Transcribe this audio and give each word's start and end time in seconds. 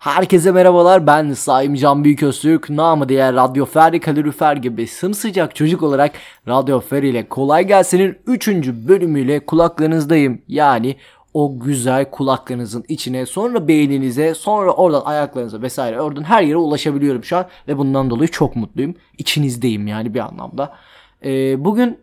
Herkese 0.00 0.52
merhabalar 0.52 1.06
ben 1.06 1.32
Saim 1.32 1.74
Can 1.74 2.04
Büyüköztürk 2.04 2.70
namı 2.70 3.08
diğer 3.08 3.34
Radyo 3.34 3.66
Ferdi 3.66 4.00
Kalorifer 4.00 4.56
gibi 4.56 4.86
sımsıcak 4.86 5.54
çocuk 5.54 5.82
olarak 5.82 6.12
Radyo 6.48 6.80
Fer 6.80 7.02
ile 7.02 7.28
Kolay 7.28 7.66
Gelsin'in 7.66 8.18
3. 8.26 8.48
bölümüyle 8.66 9.46
kulaklarınızdayım. 9.46 10.42
Yani 10.48 10.96
o 11.34 11.60
güzel 11.60 12.10
kulaklarınızın 12.10 12.84
içine 12.88 13.26
sonra 13.26 13.68
beyninize 13.68 14.34
sonra 14.34 14.70
oradan 14.70 15.02
ayaklarınıza 15.04 15.62
vesaire 15.62 16.00
oradan 16.00 16.22
her 16.22 16.42
yere 16.42 16.56
ulaşabiliyorum 16.56 17.24
şu 17.24 17.36
an 17.36 17.46
ve 17.68 17.78
bundan 17.78 18.10
dolayı 18.10 18.28
çok 18.28 18.56
mutluyum. 18.56 18.94
İçinizdeyim 19.18 19.86
yani 19.86 20.14
bir 20.14 20.20
anlamda. 20.20 20.76
Ee, 21.24 21.64
bugün 21.64 21.98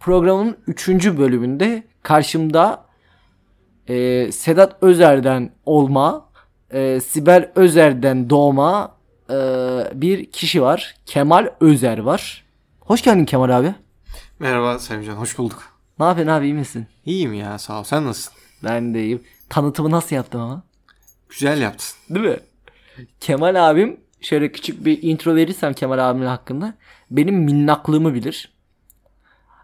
programın 0.00 0.56
3. 0.66 0.88
bölümünde 0.88 1.82
karşımda 2.02 2.84
e, 3.88 4.28
Sedat 4.32 4.76
Özer'den 4.82 5.50
olma, 5.64 6.25
e, 6.70 7.00
Sibel 7.00 7.50
Özer'den 7.54 8.30
doğma 8.30 8.96
e, 9.30 9.34
bir 9.94 10.30
kişi 10.30 10.62
var. 10.62 10.94
Kemal 11.06 11.48
Özer 11.60 11.98
var. 11.98 12.44
Hoş 12.80 13.02
geldin 13.02 13.24
Kemal 13.24 13.58
abi. 13.58 13.74
Merhaba 14.38 14.78
Sevcan, 14.78 15.14
hoş 15.14 15.38
bulduk. 15.38 15.62
Ne 15.98 16.04
yapıyorsun 16.06 16.32
abi 16.32 16.44
iyi 16.44 16.54
misin? 16.54 16.86
İyiyim 17.04 17.34
ya, 17.34 17.58
sağ 17.58 17.80
ol. 17.80 17.84
Sen 17.84 18.04
nasılsın? 18.06 18.32
Ben 18.64 18.94
de 18.94 19.02
iyiyim. 19.04 19.22
Tanıtımı 19.48 19.90
nasıl 19.90 20.16
yaptım 20.16 20.40
ama? 20.40 20.62
Güzel 21.28 21.60
yaptın. 21.60 21.86
Değil 22.14 22.26
mi? 22.26 22.36
Kemal 23.20 23.70
abim 23.70 24.00
şöyle 24.20 24.52
küçük 24.52 24.84
bir 24.84 25.02
intro 25.02 25.34
verirsem 25.34 25.74
Kemal 25.74 25.98
abimin 26.10 26.26
hakkında 26.26 26.74
benim 27.10 27.34
minnaklığımı 27.34 28.14
bilir. 28.14 28.52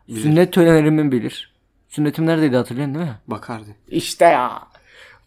Sünnet 0.09 0.53
törenlerimi 0.53 1.13
bilir. 1.13 1.53
Sünnetim 1.89 2.27
neredeydi 2.27 2.57
hatırlıyorsun 2.57 2.95
değil 2.95 3.07
mi? 3.07 3.19
Bakardı. 3.27 3.67
İşte 3.89 4.25
ya. 4.25 4.63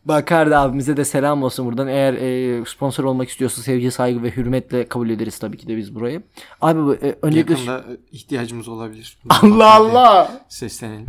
Bakardı 0.05 0.57
abimize 0.57 0.97
de 0.97 1.05
selam 1.05 1.43
olsun 1.43 1.65
buradan. 1.65 1.87
Eğer 1.87 2.13
e, 2.13 2.65
sponsor 2.65 3.03
olmak 3.03 3.29
istiyorsa 3.29 3.61
sevgi, 3.61 3.91
saygı 3.91 4.23
ve 4.23 4.31
hürmetle 4.31 4.87
kabul 4.87 5.09
ederiz 5.09 5.39
tabii 5.39 5.57
ki 5.57 5.67
de 5.67 5.77
biz 5.77 5.95
burayı. 5.95 6.23
Abi 6.61 6.91
e, 7.07 7.15
öncelikle... 7.21 7.53
Yakında 7.53 7.83
ihtiyacımız 8.11 8.67
olabilir. 8.67 9.17
Allah 9.29 9.73
Allah. 9.73 10.45
Seslenelim. 10.49 11.07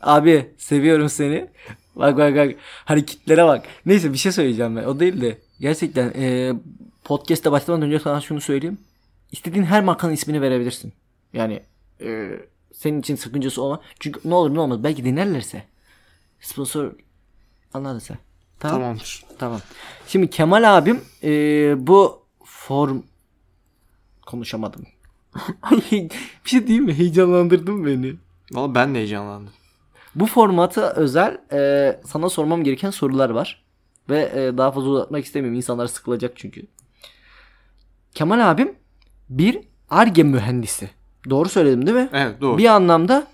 Abi 0.00 0.54
seviyorum 0.58 1.08
seni. 1.08 1.50
Bak 1.96 2.18
bak 2.18 2.36
bak 2.36 2.54
hareketlere 2.84 3.44
bak. 3.44 3.64
Neyse 3.86 4.12
bir 4.12 4.18
şey 4.18 4.32
söyleyeceğim 4.32 4.76
ben. 4.76 4.84
O 4.84 5.00
değil 5.00 5.20
de 5.20 5.38
gerçekten 5.60 6.12
e, 6.16 6.52
podcast'te 7.04 7.52
başlamadan 7.52 7.86
önce 7.86 7.98
sana 7.98 8.20
şunu 8.20 8.40
söyleyeyim. 8.40 8.78
İstediğin 9.32 9.64
her 9.64 9.84
markanın 9.84 10.12
ismini 10.12 10.42
verebilirsin. 10.42 10.92
Yani 11.32 11.62
e, 12.00 12.30
senin 12.72 13.00
için 13.00 13.16
sakıncası 13.16 13.62
olma. 13.62 13.80
Çünkü 14.00 14.20
ne 14.24 14.34
olur 14.34 14.54
ne 14.54 14.60
olmaz 14.60 14.84
belki 14.84 15.04
dinlerlerse. 15.04 15.62
Sponsor 16.40 16.92
anladın 17.74 17.98
sen. 17.98 18.18
Tamam. 18.60 18.80
Tamamdır. 18.80 19.24
Tamam. 19.38 19.60
Şimdi 20.08 20.30
Kemal 20.30 20.76
abim 20.76 21.00
e, 21.22 21.30
bu 21.86 22.22
form 22.44 23.02
konuşamadım. 24.26 24.86
bir 25.90 26.10
şey 26.44 26.66
diyeyim 26.66 26.84
mi? 26.84 26.94
Heyecanlandırdın 26.98 27.86
beni. 27.86 28.14
Valla 28.52 28.74
ben 28.74 28.94
de 28.94 28.98
heyecanlandım. 28.98 29.52
Bu 30.14 30.26
formata 30.26 30.92
özel 30.92 31.38
e, 31.52 32.00
sana 32.06 32.28
sormam 32.28 32.64
gereken 32.64 32.90
sorular 32.90 33.30
var. 33.30 33.64
Ve 34.08 34.32
e, 34.34 34.58
daha 34.58 34.72
fazla 34.72 34.88
uzatmak 34.88 35.24
istemiyorum. 35.24 35.56
İnsanlar 35.56 35.86
sıkılacak 35.86 36.32
çünkü. 36.36 36.66
Kemal 38.14 38.50
abim 38.50 38.74
bir 39.28 39.58
ARGE 39.90 40.22
mühendisi. 40.22 40.90
Doğru 41.30 41.48
söyledim 41.48 41.86
değil 41.86 41.96
mi? 41.96 42.08
Evet 42.12 42.40
doğru. 42.40 42.58
Bir 42.58 42.66
anlamda 42.66 43.26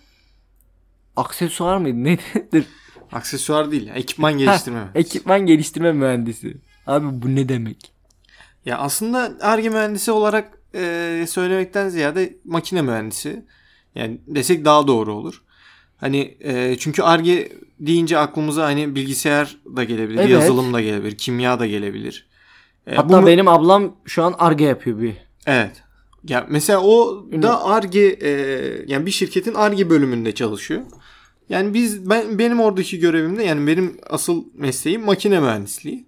aksesuar 1.17 1.77
mıydı? 1.77 1.97
Nedir? 2.05 2.67
Aksesuar 3.13 3.71
değil, 3.71 3.91
ekipman 3.95 4.39
geliştirme. 4.39 4.89
Ekipman 4.95 5.41
geliştirme 5.47 5.93
mühendisi. 5.93 6.57
Abi 6.87 7.07
bu 7.23 7.35
ne 7.37 7.49
demek? 7.49 7.93
ya 8.67 8.79
aslında 8.79 9.33
ARGE 9.41 9.69
mühendisi 9.69 10.13
olarak 10.13 10.59
e, 10.75 11.25
söylemekten 11.29 11.89
ziyade 11.89 12.37
makine 12.45 12.83
mühendisi. 12.83 13.45
Yani 13.95 14.21
desek 14.27 14.65
daha 14.65 14.87
doğru 14.87 15.15
olur. 15.15 15.43
Hani 15.97 16.37
e, 16.41 16.77
çünkü 16.79 17.03
ARGE 17.03 17.53
deyince 17.81 18.19
aklımıza 18.19 18.65
hani 18.65 18.95
bilgisayar 18.95 19.57
da 19.77 19.85
gelebilir, 19.85 20.19
Evet. 20.19 20.31
yazılım 20.31 20.75
da 20.75 20.81
gelebilir, 20.81 21.19
kimya 21.19 21.61
da 21.61 21.67
gelebilir. 21.67 22.27
E, 22.87 22.95
Hatta 22.95 23.23
bu 23.23 23.27
benim 23.27 23.49
ablam 23.49 23.97
şu 24.05 24.25
an 24.25 24.35
ARGE 24.39 24.65
yapıyor 24.65 25.01
bir. 25.01 25.15
Evet. 25.47 25.83
Ya 26.29 26.47
mesela 26.49 26.81
o 26.81 27.27
da 27.43 27.65
Arge 27.65 28.19
e, 28.23 28.31
yani 28.87 29.07
bir 29.07 29.11
şirketin 29.11 29.55
Arge 29.55 29.91
bölümünde 29.91 30.33
çalışıyor. 30.35 30.83
Yani 31.51 31.75
biz 31.75 32.11
ben 32.11 32.39
benim 32.39 32.61
oradaki 32.61 32.99
görevimde 32.99 33.43
yani 33.43 33.67
benim 33.67 33.99
asıl 34.11 34.45
mesleğim 34.55 35.05
makine 35.05 35.41
mühendisliği. 35.41 36.07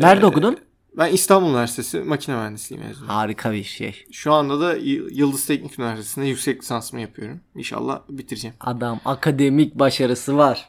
Nerede 0.00 0.24
Ee, 0.24 0.28
okudun? 0.28 0.58
Ben 0.98 1.12
İstanbul 1.12 1.48
Üniversitesi 1.50 2.00
makine 2.00 2.36
mühendisliği 2.36 2.80
mezunuyum. 2.80 3.08
Harika 3.14 3.52
bir 3.52 3.64
şey. 3.64 4.04
Şu 4.12 4.32
anda 4.32 4.60
da 4.60 4.76
Yıldız 5.10 5.46
Teknik 5.46 5.78
Üniversitesi'nde 5.78 6.26
yüksek 6.26 6.62
lisansımı 6.62 7.02
yapıyorum. 7.02 7.40
İnşallah 7.54 8.00
bitireceğim. 8.08 8.56
Adam 8.60 9.00
akademik 9.04 9.74
başarısı 9.74 10.36
var. 10.36 10.68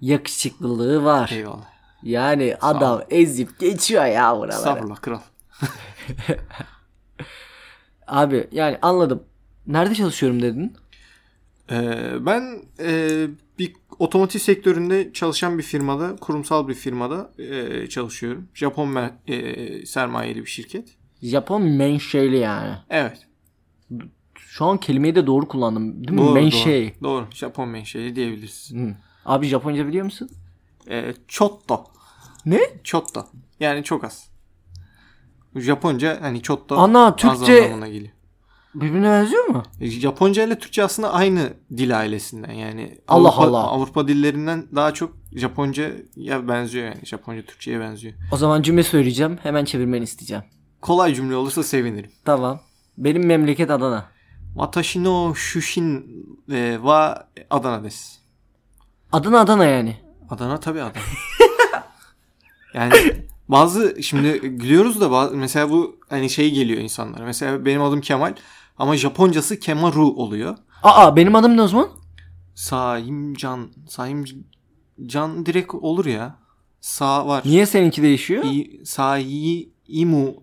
Yakışıklılığı 0.00 1.04
var. 1.04 1.30
Eyvallah. 1.32 1.72
Yani 2.02 2.56
adam 2.60 3.02
ezip 3.10 3.58
geçiyor 3.58 4.04
ya 4.04 4.36
buralara. 4.36 4.56
Estağfurullah 4.56 4.96
kral. 4.96 5.20
Abi 8.06 8.48
yani 8.52 8.78
anladım. 8.82 9.22
Nerede 9.66 9.94
çalışıyorum 9.94 10.42
dedin? 10.42 10.76
Ee, 11.70 12.26
ben 12.26 12.62
e, 12.80 13.26
bir 13.58 13.72
otomotiv 13.98 14.38
sektöründe 14.38 15.12
çalışan 15.12 15.58
bir 15.58 15.62
firmada, 15.62 16.16
kurumsal 16.16 16.68
bir 16.68 16.74
firmada 16.74 17.32
e, 17.38 17.86
çalışıyorum. 17.86 18.48
Japon 18.54 19.10
e, 19.26 19.86
sermayeli 19.86 20.40
bir 20.40 20.50
şirket. 20.50 20.96
Japon 21.22 21.62
menşeli 21.62 22.36
yani. 22.38 22.74
Evet. 22.90 23.26
Şu 24.34 24.64
an 24.64 24.78
kelimeyi 24.78 25.14
de 25.14 25.26
doğru 25.26 25.48
kullandım. 25.48 26.04
Değil 26.08 26.12
mi? 26.12 26.18
Doğru, 26.18 26.34
Menşei. 26.34 26.94
Doğru. 27.02 27.10
doğru. 27.10 27.26
Japon 27.34 27.68
menşeli 27.68 28.16
diyebiliriz. 28.16 28.72
Hı. 28.74 28.94
Abi 29.24 29.46
Japonca 29.46 29.86
biliyor 29.86 30.04
musun? 30.04 30.30
Ee, 30.90 31.14
çotto. 31.28 31.84
Ne? 32.46 32.60
Çotto. 32.84 33.26
Yani 33.60 33.84
çok 33.84 34.04
az. 34.04 34.30
Japonca 35.56 36.18
hani 36.20 36.42
çotto 36.42 36.76
Ana, 36.76 37.06
az 37.06 37.16
Türkçe- 37.16 37.64
anlamına 37.64 37.88
geliyor. 37.88 38.12
Birbirine 38.74 39.10
benziyor 39.10 39.44
mu? 39.44 39.62
E, 39.80 39.90
Japonca 39.90 40.42
ile 40.44 40.58
Türkçe 40.58 40.84
aslında 40.84 41.12
aynı 41.12 41.52
dil 41.76 41.98
ailesinden 41.98 42.52
yani. 42.52 42.98
Allah 43.08 43.28
Avrupa, 43.28 43.42
Allah. 43.42 43.58
Avrupa 43.58 44.08
dillerinden 44.08 44.66
daha 44.74 44.94
çok 44.94 45.12
Japonca 45.32 45.92
ya 46.16 46.48
benziyor 46.48 46.84
yani. 46.84 47.06
Japonca 47.06 47.42
Türkçe'ye 47.42 47.80
benziyor. 47.80 48.14
O 48.32 48.36
zaman 48.36 48.62
cümle 48.62 48.82
söyleyeceğim. 48.82 49.38
Hemen 49.42 49.64
çevirmeni 49.64 50.04
isteyeceğim. 50.04 50.44
Kolay 50.80 51.14
cümle 51.14 51.36
olursa 51.36 51.62
sevinirim. 51.62 52.10
Tamam. 52.24 52.60
Benim 52.98 53.26
memleket 53.26 53.70
Adana. 53.70 54.04
Watashi 54.54 55.04
no 55.04 55.34
shushin 55.34 56.06
e, 56.52 56.74
wa 56.74 57.28
Adana 57.50 57.84
desu. 57.84 58.18
Adana 59.12 59.40
Adana 59.40 59.64
yani. 59.64 59.96
Adana 60.30 60.60
tabii 60.60 60.82
Adana. 60.82 61.02
yani 62.74 62.94
bazı 63.48 64.02
şimdi 64.02 64.38
gülüyoruz 64.38 65.00
da 65.00 65.10
bazı, 65.10 65.36
mesela 65.36 65.70
bu 65.70 65.96
hani 66.08 66.30
şey 66.30 66.50
geliyor 66.50 66.80
insanlara. 66.80 67.24
Mesela 67.24 67.64
benim 67.64 67.82
adım 67.82 68.00
Kemal 68.00 68.34
ama 68.78 68.96
Japoncası 68.96 69.60
Kemaru 69.60 70.06
oluyor. 70.06 70.56
Aa 70.82 71.16
benim 71.16 71.34
adım 71.34 71.56
ne 71.56 71.62
o 71.62 71.68
zaman? 71.68 71.88
Saimcan, 72.54 73.68
Saimcan 73.88 75.46
direkt 75.46 75.74
olur 75.74 76.06
ya. 76.06 76.36
Sa 76.80 77.26
var. 77.26 77.42
Niye 77.46 77.66
seninki 77.66 78.02
değişiyor? 78.02 78.44
İ, 78.44 78.80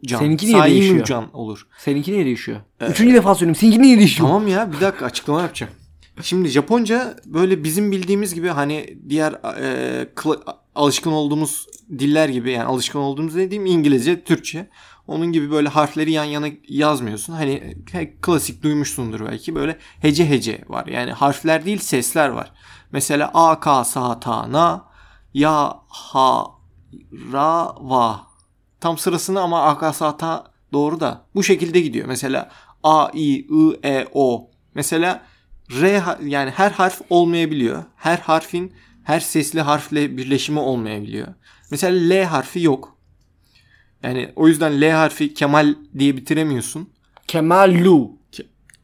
Can. 0.05 0.19
Seninki 0.19 0.45
niye 0.45 0.57
değişiyor? 0.63 1.05
Can 1.05 1.35
olur. 1.35 1.67
Seninki 1.77 2.13
niye 2.13 2.25
değişiyor? 2.25 2.59
Üçüncü 2.89 3.13
defa 3.13 3.35
söyleyeyim. 3.35 3.55
Seninki 3.55 3.81
niye 3.81 3.97
değişiyor? 3.97 4.27
Tamam 4.29 4.47
ya 4.47 4.71
bir 4.73 4.81
dakika 4.81 5.05
açıklama 5.05 5.41
yapacağım. 5.41 5.73
Şimdi 6.21 6.49
Japonca 6.49 7.15
böyle 7.25 7.63
bizim 7.63 7.91
bildiğimiz 7.91 8.33
gibi 8.33 8.47
hani 8.47 8.97
diğer 9.09 9.31
e, 9.33 10.03
kla- 10.15 10.55
alışkın 10.79 11.11
olduğumuz 11.11 11.67
diller 11.99 12.29
gibi 12.29 12.51
yani 12.51 12.63
alışkın 12.63 12.99
olduğumuz 12.99 13.35
dediğim 13.35 13.65
İngilizce, 13.65 14.23
Türkçe. 14.23 14.69
Onun 15.07 15.31
gibi 15.31 15.51
böyle 15.51 15.69
harfleri 15.69 16.11
yan 16.11 16.23
yana 16.23 16.47
yazmıyorsun. 16.67 17.33
Hani 17.33 17.77
klasik 18.21 18.63
duymuşsundur 18.63 19.25
belki 19.25 19.55
böyle 19.55 19.77
hece 19.99 20.29
hece 20.29 20.63
var. 20.67 20.87
Yani 20.87 21.11
harfler 21.11 21.65
değil 21.65 21.77
sesler 21.77 22.29
var. 22.29 22.51
Mesela 22.91 23.31
A, 23.33 23.59
K, 23.59 23.83
Sa, 23.83 24.19
Ta, 24.19 24.51
Na, 24.51 24.89
Ya, 25.33 25.79
Ha, 25.87 26.45
Ra, 27.33 27.75
Va. 27.79 28.27
Tam 28.79 28.97
sırasını 28.97 29.41
ama 29.41 29.63
A, 29.63 29.77
K, 29.77 29.93
Sa, 29.93 30.17
Ta 30.17 30.51
doğru 30.73 30.99
da 30.99 31.25
bu 31.35 31.43
şekilde 31.43 31.79
gidiyor. 31.79 32.07
Mesela 32.07 32.49
A, 32.83 33.09
I, 33.13 33.35
I, 33.39 33.79
E, 33.83 34.07
O. 34.13 34.49
Mesela 34.75 35.23
R 35.81 36.03
yani 36.23 36.49
her 36.49 36.71
harf 36.71 37.01
olmayabiliyor. 37.09 37.83
Her 37.95 38.17
harfin 38.17 38.73
her 39.09 39.19
sesli 39.19 39.61
harfle 39.61 40.17
birleşimi 40.17 40.59
olmayabiliyor. 40.59 41.27
Mesela 41.71 41.97
L 42.09 42.23
harfi 42.25 42.61
yok. 42.61 42.95
Yani 44.03 44.31
o 44.35 44.47
yüzden 44.47 44.81
L 44.81 44.91
harfi 44.91 45.33
Kemal 45.33 45.75
diye 45.99 46.17
bitiremiyorsun. 46.17 46.89
Kemal 47.27 47.73
Lu. 47.85 48.11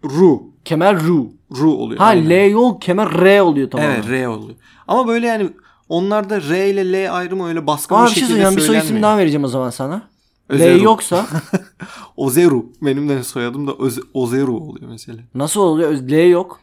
Ru. 0.03 0.43
Kemal 0.65 0.99
Ru. 0.99 1.31
Ru 1.57 1.71
oluyor. 1.73 1.99
Ha 1.99 2.05
Aynen. 2.05 2.29
L 2.29 2.49
yok 2.51 2.81
Kemal 2.81 3.11
R 3.21 3.41
oluyor 3.41 3.71
tamam. 3.71 3.87
Evet 3.89 4.09
R 4.09 4.27
oluyor. 4.27 4.55
Ama 4.87 5.07
böyle 5.07 5.27
yani 5.27 5.49
Onlarda 5.89 6.41
R 6.41 6.69
ile 6.69 6.91
L 7.05 7.15
ayrımı 7.15 7.47
öyle 7.47 7.67
baskın 7.67 7.95
Aa 7.95 8.03
bir 8.05 8.09
şey 8.11 8.13
şekilde 8.15 8.27
söyleyeceğim. 8.27 8.55
Bir 8.55 8.61
soy 8.61 8.65
söylenmiyor. 8.67 8.93
isim 8.93 9.03
daha 9.03 9.17
vereceğim 9.17 9.43
o 9.43 9.47
zaman 9.47 9.69
sana. 9.69 9.95
L 10.51 10.53
Özeru. 10.53 10.83
yoksa 10.83 11.25
Ozeru. 12.17 12.65
Benim 12.81 13.09
de 13.09 13.23
soyadım 13.23 13.67
da 13.67 13.71
Öz- 13.79 13.99
Ozeru 14.13 14.57
oluyor 14.57 14.89
mesela. 14.89 15.17
nasıl 15.35 15.61
oluyor? 15.61 15.91
L 15.93 16.29
yok. 16.29 16.59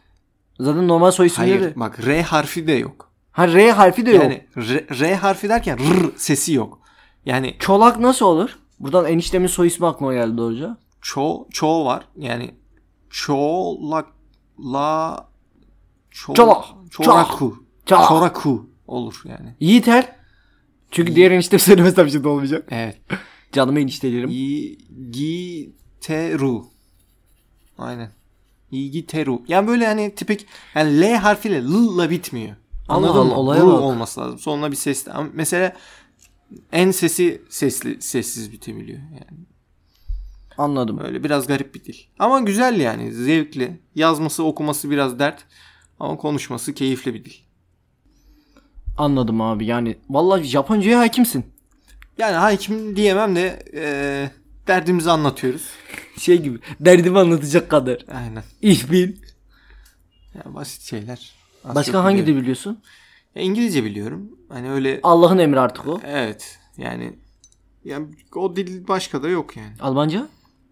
Zaten 0.59 0.87
normal 0.87 1.11
soy 1.11 1.27
isimleri. 1.27 1.59
Hayır 1.59 1.73
bak 1.75 2.05
R 2.05 2.21
harfi 2.21 2.67
de 2.67 2.71
yok. 2.71 3.12
Ha 3.33 3.47
R 3.47 3.71
harfi 3.71 4.05
de 4.05 4.11
yok. 4.11 4.23
Yani 4.23 4.47
R, 4.57 4.99
R 4.99 5.15
harfi 5.15 5.49
derken 5.49 5.77
R 5.79 6.09
sesi 6.17 6.53
yok. 6.53 6.79
Yani 7.25 7.55
Çolak 7.59 7.99
nasıl 7.99 8.25
olur? 8.25 8.59
Buradan 8.79 9.05
eniştemin 9.05 9.47
soy 9.47 9.67
ismi 9.67 9.87
aklıma 9.87 10.13
geldi 10.13 10.37
doğruca. 10.37 10.77
ço 11.01 11.47
ço 11.51 11.85
var. 11.85 12.07
Yani 12.17 12.55
çolak 13.09 14.07
la 14.59 15.27
ço, 16.11 16.33
Çolak. 16.33 16.65
çoraku. 16.91 17.63
Çolak. 17.85 18.07
Çoraku 18.07 18.69
olur 18.87 19.21
yani. 19.25 19.55
Yiğiter. 19.59 20.15
Çünkü 20.91 21.15
diğer 21.15 21.31
enişte 21.31 21.59
söylemezsem 21.59 22.09
şimdi 22.09 22.27
olmayacak. 22.27 22.67
Evet. 22.71 22.97
Canımı 23.51 23.79
eniştelerim. 23.79 24.29
İ, 24.31 24.77
giteru. 25.11 26.65
Aynen. 27.77 28.11
İgiteru. 28.71 29.41
Yani 29.47 29.67
böyle 29.67 29.87
hani 29.87 30.15
tipik 30.15 30.45
yani 30.75 31.01
L 31.01 31.15
harfiyle 31.15 31.63
L 31.63 31.95
ile 31.95 32.09
bitmiyor. 32.09 32.55
Anladın 32.87 33.13
Allah, 33.13 33.23
mı? 33.23 33.33
olaya 33.35 33.65
bak. 33.67 33.73
olması 33.73 34.19
lazım. 34.21 34.39
Sonuna 34.39 34.71
bir 34.71 34.75
ses. 34.75 35.07
Ama 35.07 35.29
Mesela 35.33 35.73
en 36.71 36.91
sesi 36.91 37.41
sesli 37.49 38.01
sessiz 38.01 38.51
bitebiliyor. 38.51 38.99
Yani 38.99 39.39
Anladım. 40.57 40.99
öyle 41.03 41.23
biraz 41.23 41.47
garip 41.47 41.75
bir 41.75 41.83
dil. 41.85 41.95
Ama 42.19 42.39
güzel 42.39 42.79
yani. 42.79 43.11
Zevkli. 43.13 43.79
Yazması, 43.95 44.43
okuması 44.43 44.89
biraz 44.89 45.19
dert. 45.19 45.43
Ama 45.99 46.17
konuşması 46.17 46.73
keyifli 46.73 47.13
bir 47.13 47.25
dil. 47.25 47.33
Anladım 48.97 49.41
abi. 49.41 49.65
Yani 49.65 49.97
vallahi 50.09 50.43
Japonca'ya 50.43 50.99
hakimsin. 50.99 51.45
Yani 52.17 52.35
hakim 52.35 52.95
diyemem 52.95 53.35
de 53.35 53.63
eee, 53.73 54.31
derdimizi 54.67 55.11
anlatıyoruz. 55.11 55.65
Şey 56.17 56.41
gibi. 56.41 56.59
Derdimi 56.79 57.19
anlatacak 57.19 57.69
kadar. 57.69 58.05
Aynen. 58.15 58.43
Ich 58.61 58.91
bin. 58.91 59.19
Yani 60.35 60.55
basit 60.55 60.81
şeyler. 60.81 61.31
Az 61.63 61.75
Başka 61.75 62.03
hangi 62.03 62.27
dil 62.27 62.35
biliyorsun? 62.35 62.79
Ya 63.35 63.41
İngilizce 63.41 63.83
biliyorum. 63.83 64.31
Hani 64.49 64.71
öyle 64.71 64.99
Allah'ın 65.03 65.37
emri 65.37 65.59
artık 65.59 65.87
o. 65.87 65.99
evet 66.05 66.59
yani 66.77 67.13
yani 67.85 68.07
o 68.35 68.55
dil 68.55 68.87
başka 68.87 69.23
da 69.23 69.29
yok 69.29 69.57
yani. 69.57 69.73
Almanca? 69.81 70.27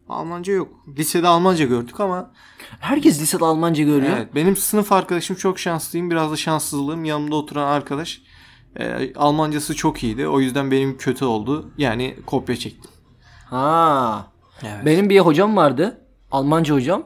Almanca 0.09 0.53
yok. 0.53 0.67
Lisede 0.97 1.27
Almanca 1.27 1.65
gördük 1.65 1.99
ama 1.99 2.31
Herkes 2.79 3.21
lisede 3.21 3.45
Almanca 3.45 3.83
görüyor. 3.83 4.13
evet 4.17 4.35
benim 4.35 4.55
sınıf 4.55 4.91
arkadaşım 4.91 5.35
çok 5.35 5.59
şanslıyım. 5.59 6.11
Biraz 6.11 6.31
da 6.31 6.35
şanssızlığım. 6.35 7.05
Yanımda 7.05 7.35
oturan 7.35 7.67
arkadaş 7.67 8.21
e, 8.79 9.13
Almancası 9.15 9.75
çok 9.75 10.03
iyiydi. 10.03 10.27
O 10.27 10.39
yüzden 10.39 10.71
benim 10.71 10.97
kötü 10.97 11.25
oldu. 11.25 11.71
Yani 11.77 12.15
kopya 12.25 12.55
çektim. 12.55 12.91
Ha. 13.45 14.27
Evet. 14.63 14.85
Benim 14.85 15.09
bir 15.09 15.19
hocam 15.19 15.55
vardı. 15.57 16.01
Almanca 16.31 16.75
hocam. 16.75 17.03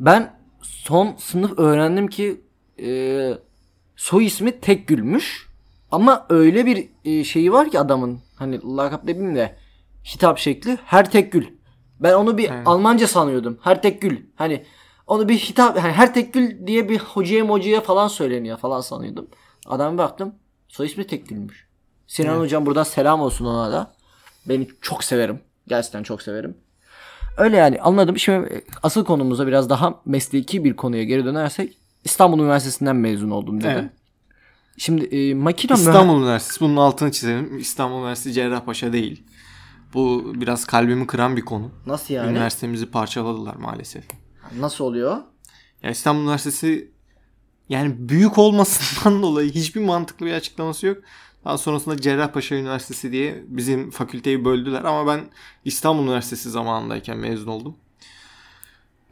Ben 0.00 0.36
son 0.62 1.14
sınıf 1.18 1.58
öğrendim 1.58 2.08
ki 2.08 2.40
e, 2.82 3.38
soy 3.96 4.26
ismi 4.26 4.60
Tekgül'müş. 4.60 5.46
Ama 5.90 6.26
öyle 6.28 6.66
bir 6.66 6.88
e, 7.04 7.24
şeyi 7.24 7.52
var 7.52 7.70
ki 7.70 7.80
adamın. 7.80 8.20
Hani 8.36 8.60
lakap 8.76 9.06
demeyeyim 9.06 9.36
de 9.36 9.56
hitap 10.14 10.38
şekli 10.38 10.78
her 10.84 11.10
Tekgül. 11.10 11.46
Ben 12.00 12.12
onu 12.12 12.38
bir 12.38 12.50
Evet. 12.50 12.66
Almanca 12.66 13.06
sanıyordum. 13.06 13.58
Her 13.62 13.82
Tekgül. 13.82 14.18
Hani 14.36 14.64
onu 15.06 15.28
bir 15.28 15.38
hitap 15.38 15.78
hani 15.78 15.92
her 15.92 16.14
Tekgül 16.14 16.66
diye 16.66 16.88
bir 16.88 16.98
hocaya 16.98 17.44
mocaya 17.44 17.80
falan 17.80 18.08
söyleniyor 18.08 18.58
falan 18.58 18.80
sanıyordum. 18.80 19.28
Adama 19.66 19.98
baktım. 19.98 20.34
Soy 20.68 20.86
ismi 20.86 21.06
Tekgül'müş. 21.06 21.66
Sinan 22.06 22.32
Evet. 22.32 22.40
hocam 22.42 22.66
buradan 22.66 22.82
selam 22.82 23.20
olsun 23.20 23.44
ona 23.44 23.72
da. 23.72 23.92
Beni 24.46 24.68
çok 24.80 25.04
severim. 25.04 25.40
Gerçekten 25.68 26.02
çok 26.02 26.22
severim. 26.22 26.56
Öyle 27.38 27.56
yani 27.56 27.80
anladım. 27.80 28.18
Şimdi 28.18 28.54
e, 28.54 28.62
asıl 28.82 29.04
konumuza 29.04 29.46
biraz 29.46 29.70
daha 29.70 30.00
mesleki 30.04 30.64
bir 30.64 30.76
konuya 30.76 31.04
geri 31.04 31.24
dönersek 31.24 31.78
İstanbul 32.06 32.38
Üniversitesi'nden 32.38 32.96
mezun 32.96 33.30
oldum 33.30 33.60
dedim. 33.60 33.70
Evet. 33.70 33.90
Şimdi 34.78 35.04
e, 35.04 35.34
makine 35.34 35.76
İstanbul 35.76 36.22
Üniversitesi 36.22 36.60
bunun 36.60 36.76
altını 36.76 37.12
çizelim. 37.12 37.58
İstanbul 37.58 37.98
Üniversitesi 37.98 38.34
Cerrahpaşa 38.34 38.92
değil. 38.92 39.24
Bu 39.94 40.32
biraz 40.34 40.64
kalbimi 40.64 41.06
kıran 41.06 41.36
bir 41.36 41.42
konu. 41.42 41.70
Nasıl 41.86 42.14
yani? 42.14 42.30
Üniversitemizi 42.30 42.86
parçaladılar 42.86 43.54
maalesef. 43.54 44.04
Nasıl 44.58 44.84
oluyor? 44.84 45.16
Ya 45.82 45.90
İstanbul 45.90 46.22
Üniversitesi 46.22 46.90
yani 47.68 47.94
büyük 47.98 48.38
olmasından 48.38 49.22
dolayı 49.22 49.50
hiçbir 49.50 49.80
mantıklı 49.80 50.26
bir 50.26 50.32
açıklaması 50.32 50.86
yok. 50.86 50.98
Daha 51.44 51.58
sonrasında 51.58 51.96
Cerrahpaşa 51.96 52.54
Üniversitesi 52.54 53.12
diye 53.12 53.44
bizim 53.46 53.90
fakülteyi 53.90 54.44
böldüler 54.44 54.84
ama 54.84 55.06
ben 55.12 55.20
İstanbul 55.64 56.02
Üniversitesi 56.02 56.50
zamanındayken 56.50 57.18
mezun 57.18 57.46
oldum. 57.46 57.76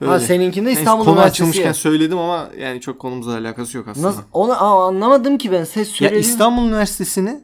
Ha 0.01 0.15
Öyle. 0.15 0.25
seninkinde 0.27 0.69
Neyse, 0.69 0.81
İstanbul 0.81 1.05
konu 1.05 1.15
Üniversitesi. 1.15 1.43
açılmışken 1.43 1.73
söyledim 1.73 2.19
ama 2.19 2.49
yani 2.59 2.81
çok 2.81 2.99
konumuzla 2.99 3.33
alakası 3.39 3.77
yok 3.77 3.89
aslında. 3.89 4.07
Nasıl? 4.09 4.23
Onu 4.33 4.53
aa, 4.53 4.87
anlamadım 4.89 5.39
ki 5.39 5.53
ben. 5.53 5.65
Ses 5.65 5.89
Ya 5.89 5.95
söyledim. 5.95 6.21
İstanbul 6.21 6.69
Üniversitesi'ni 6.69 7.41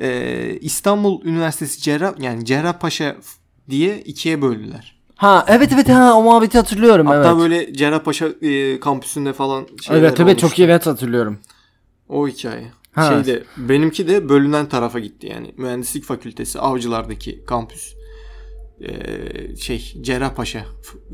e, 0.00 0.58
İstanbul 0.60 1.24
Üniversitesi 1.24 1.82
Cerrah 1.82 2.12
yani 2.20 2.44
Cerrahpaşa 2.44 3.16
diye 3.70 3.98
ikiye 4.00 4.42
böldüler. 4.42 5.02
Ha 5.16 5.44
evet 5.48 5.72
evet 5.74 5.88
ha 5.88 6.14
o 6.14 6.22
muhabbeti 6.22 6.58
hatırlıyorum 6.58 7.06
Hatta 7.06 7.28
evet. 7.30 7.38
böyle 7.38 7.74
Cerrahpaşa 7.74 8.26
e, 8.42 8.80
kampüsünde 8.80 9.32
falan 9.32 9.66
şeyler 9.82 10.00
Evet 10.00 10.12
evet 10.12 10.20
olmuştu. 10.20 10.48
çok 10.48 10.58
iyi 10.58 10.68
net 10.68 10.86
hatırlıyorum. 10.86 11.38
O 12.08 12.28
hikaye. 12.28 12.72
Ha. 12.92 13.08
Şeyde 13.08 13.42
benimki 13.56 14.08
de 14.08 14.28
bölünen 14.28 14.66
tarafa 14.68 14.98
gitti 14.98 15.26
yani. 15.26 15.54
Mühendislik 15.56 16.04
Fakültesi 16.04 16.60
Avcılar'daki 16.60 17.44
kampüs 17.44 17.94
e, 18.82 19.56
şey 19.56 19.94
Cerrahpaşa 20.00 20.64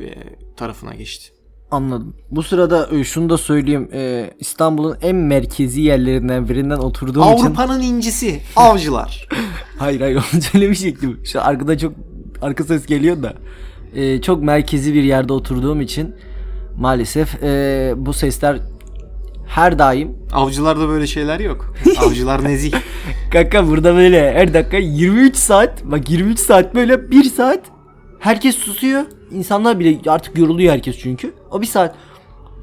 e, 0.01 0.09
tarafına 0.57 0.95
geçti. 0.95 1.33
Anladım. 1.71 2.15
Bu 2.31 2.43
sırada 2.43 2.89
e, 2.93 3.05
şunu 3.05 3.31
da 3.31 3.39
söyleyeyim. 3.39 3.91
E, 3.93 4.31
İstanbul'un 4.39 4.97
en 5.03 5.17
merkezi 5.17 5.81
yerlerinden 5.81 6.49
birinden 6.49 6.77
oturduğum 6.79 7.33
için 7.33 7.45
Avrupa'nın 7.45 7.83
incisi 7.83 8.41
Avcılar. 8.57 9.29
Hayır 9.79 10.01
hayır 10.01 10.17
onu 10.17 10.43
söylemeyecektim. 10.43 11.21
Şu 11.25 11.43
arkada 11.43 11.79
çok 11.79 11.93
arka 12.43 12.65
ses 12.65 12.87
geliyor 12.87 13.23
da. 13.23 13.35
Ee, 13.95 14.21
çok 14.21 14.43
merkezi 14.43 14.95
bir 14.95 15.03
yerde 15.03 15.33
oturduğum 15.33 15.81
için 15.81 16.15
maalesef 16.77 17.43
ee, 17.43 17.95
bu 17.97 18.13
sesler 18.13 18.61
her 19.47 19.79
daim 19.79 20.17
Avcılarda 20.33 20.89
böyle 20.89 21.07
şeyler 21.07 21.41
yok. 21.41 21.75
Avcılar 21.99 22.45
nezih. 22.45 22.73
Kanka 23.33 23.69
burada 23.69 23.95
böyle 23.95 24.33
her 24.35 24.55
dakika 24.55 24.77
23 24.77 25.37
saat 25.37 25.85
bak 25.85 26.11
23 26.11 26.39
saat 26.39 26.75
böyle 26.75 27.11
1 27.11 27.25
saat 27.25 27.61
herkes 28.19 28.57
susuyor. 28.57 29.05
İnsanlar 29.31 29.79
bile 29.79 30.11
artık 30.11 30.39
yoruluyor 30.39 30.73
herkes 30.73 30.99
çünkü. 30.99 31.35
O 31.51 31.63
bir 31.63 31.67
saat 31.67 31.95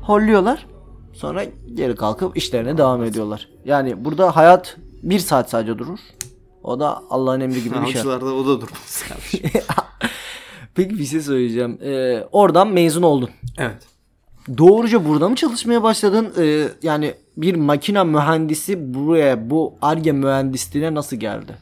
horluyorlar. 0.02 0.66
Sonra 1.14 1.44
geri 1.74 1.96
kalkıp 1.96 2.38
işlerine 2.38 2.78
devam 2.78 3.04
ediyorlar. 3.04 3.50
Yani 3.66 4.06
burada 4.06 4.36
hayat 4.36 4.78
bir 5.04 5.20
saat 5.20 5.50
sadece 5.50 5.78
durur. 5.78 6.00
O 6.64 6.80
da 6.80 7.02
Allah'ın 7.10 7.42
emri 7.42 7.64
gibi 7.64 7.76
bir 7.82 7.92
şey. 7.92 8.02
Avcılarda 8.02 8.34
o 8.34 8.46
da 8.46 8.62
durmaz 8.62 9.04
kardeşim. 9.08 9.50
Peki 10.76 10.98
bir 10.98 11.06
şey 11.06 11.22
söyleyeceğim. 11.22 11.80
Ee, 11.84 12.24
oradan 12.32 12.68
mezun 12.68 13.02
oldun. 13.04 13.30
evet. 13.58 13.95
Doğruca 14.58 15.06
burada 15.06 15.30
mı 15.30 15.36
çalışmaya 15.36 15.84
başladın? 15.84 16.34
Ee, 16.38 16.68
yani 16.84 17.14
bir 17.38 17.56
makina 17.56 18.04
mühendisi 18.04 18.94
buraya 18.94 19.50
bu 19.50 19.78
ARGE 19.82 20.12
mühendisliğine 20.12 20.94
nasıl 20.94 21.18
geldi? 21.18 21.56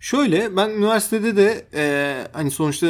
Şöyle 0.00 0.56
ben 0.56 0.70
üniversitede 0.70 1.36
de 1.36 1.66
e, 1.74 2.14
hani 2.32 2.50
sonuçta 2.50 2.86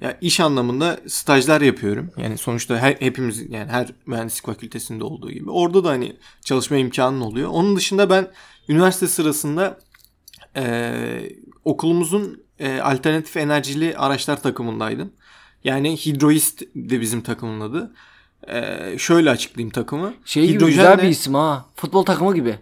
ya 0.00 0.18
iş 0.20 0.40
anlamında 0.40 1.00
stajlar 1.06 1.60
yapıyorum. 1.60 2.10
Yani 2.16 2.38
sonuçta 2.38 2.78
her, 2.78 2.92
hepimiz 2.92 3.50
yani 3.50 3.70
her 3.70 3.88
mühendislik 4.06 4.46
fakültesinde 4.46 5.04
olduğu 5.04 5.30
gibi. 5.30 5.50
Orada 5.50 5.84
da 5.84 5.88
hani 5.88 6.16
çalışma 6.44 6.76
imkanın 6.76 7.20
oluyor. 7.20 7.48
Onun 7.48 7.76
dışında 7.76 8.10
ben 8.10 8.28
üniversite 8.68 9.08
sırasında 9.08 9.78
e, 10.56 10.92
okulumuzun 11.64 12.42
e, 12.58 12.80
alternatif 12.80 13.36
enerjili 13.36 13.96
araçlar 13.96 14.42
takımındaydım. 14.42 15.12
Yani 15.64 15.96
Hidroist 15.96 16.62
de 16.74 17.00
bizim 17.00 17.20
takımın 17.20 17.60
adı. 17.60 17.94
E, 18.48 18.78
şöyle 18.98 19.30
açıklayayım 19.30 19.70
takımı. 19.70 20.14
Şey 20.24 20.46
gibi 20.46 20.58
Hidrojenle- 20.58 20.66
güzel 20.66 20.98
bir 21.02 21.08
isim 21.08 21.34
ha. 21.34 21.66
Futbol 21.76 22.04
takımı 22.04 22.34
gibi. 22.34 22.58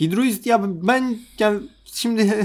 Hidroist 0.00 0.46
ya 0.46 0.60
ben 0.64 1.18
yani 1.38 1.60
şimdi 1.84 2.44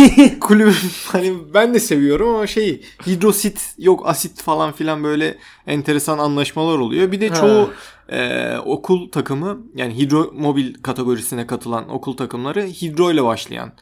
kulübü 0.40 0.72
hani 1.06 1.34
ben 1.54 1.74
de 1.74 1.80
seviyorum 1.80 2.28
ama 2.28 2.46
şey 2.46 2.82
hidrosit 3.06 3.74
yok 3.78 4.08
asit 4.08 4.42
falan 4.42 4.72
filan 4.72 5.04
böyle 5.04 5.38
enteresan 5.66 6.18
anlaşmalar 6.18 6.78
oluyor. 6.78 7.12
Bir 7.12 7.20
de 7.20 7.28
Ha. 7.28 7.34
çoğu 7.34 7.70
e, 8.08 8.56
okul 8.58 9.10
takımı 9.10 9.58
yani 9.74 9.98
hidromobil 9.98 10.74
kategorisine 10.74 11.46
katılan 11.46 11.88
okul 11.88 12.16
takımları 12.16 12.62
hidro 12.62 13.10
ile 13.12 13.24
başlayan 13.24 13.72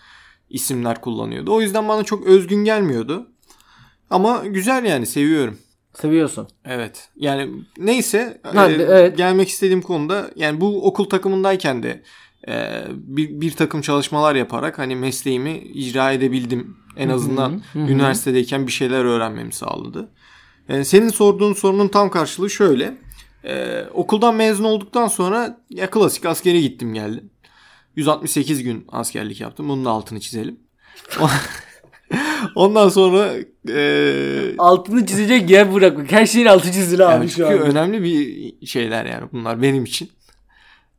isimler 0.51 1.01
kullanıyordu. 1.01 1.55
O 1.55 1.61
yüzden 1.61 1.89
bana 1.89 2.05
çok 2.05 2.27
özgün 2.27 2.65
gelmiyordu. 2.65 3.27
Ama 4.11 4.47
güzel 4.47 4.85
yani 4.85 5.07
seviyorum. 5.07 5.59
Seviyorsun. 6.01 6.49
Evet. 6.65 7.09
Yani 7.17 7.51
neyse 7.79 8.41
Ha, 8.43 8.71
e, 8.71 8.73
evet. 8.73 9.17
gelmek 9.17 9.49
istediğim 9.49 9.83
konuda 9.83 10.31
yani 10.37 10.61
bu 10.61 10.87
okul 10.87 11.05
takımındayken 11.05 11.83
de 11.83 12.03
e, 12.49 12.85
bir, 12.91 13.41
bir 13.41 13.51
takım 13.51 13.81
çalışmalar 13.81 14.35
yaparak 14.35 14.79
hani 14.79 14.97
mesleğimi 14.97 15.59
icra 15.59 16.13
edebildim. 16.13 16.77
En 16.97 17.09
azından 17.09 17.63
hı 17.73 17.79
hı. 17.79 17.79
üniversitedeyken 17.79 18.67
bir 18.67 18.73
şeyler 18.73 19.05
öğrenmemi 19.05 19.53
sağladı. 19.53 20.09
Yani 20.69 20.85
senin 20.85 21.09
sorduğun 21.09 21.53
sorunun 21.53 21.89
tam 21.89 22.11
karşılığı 22.11 22.51
şöyle. 22.51 22.99
E, 23.45 23.85
okuldan 23.95 24.35
mezun 24.35 24.65
olduktan 24.65 25.09
sonra 25.09 25.61
ya 25.71 25.91
klasik 25.91 26.27
askere 26.27 26.61
gittim 26.61 26.95
geldim. 26.95 27.31
168 27.97 28.63
gün 28.63 28.85
askerlik 28.89 29.41
yaptım. 29.41 29.69
Bunun 29.69 29.85
da 29.85 29.91
altını 29.91 30.21
çizelim. 30.21 30.61
Ondan 32.55 32.89
sonra 32.89 33.33
e, 33.69 34.55
Altını 34.59 35.07
çizecek 35.07 35.51
yer 35.51 35.75
bırakmak. 35.75 36.13
Her 36.13 36.27
şeyin 36.27 36.47
altı 36.47 36.73
çizili 36.73 37.05
abi 37.05 37.13
yani 37.13 37.29
şu 37.31 37.37
çünkü 37.37 37.55
an. 37.55 37.59
önemli 37.61 38.03
bir 38.03 38.67
şeyler 38.67 39.05
yani 39.07 39.25
bunlar 39.33 39.63
benim 39.63 39.85
için. 39.85 40.11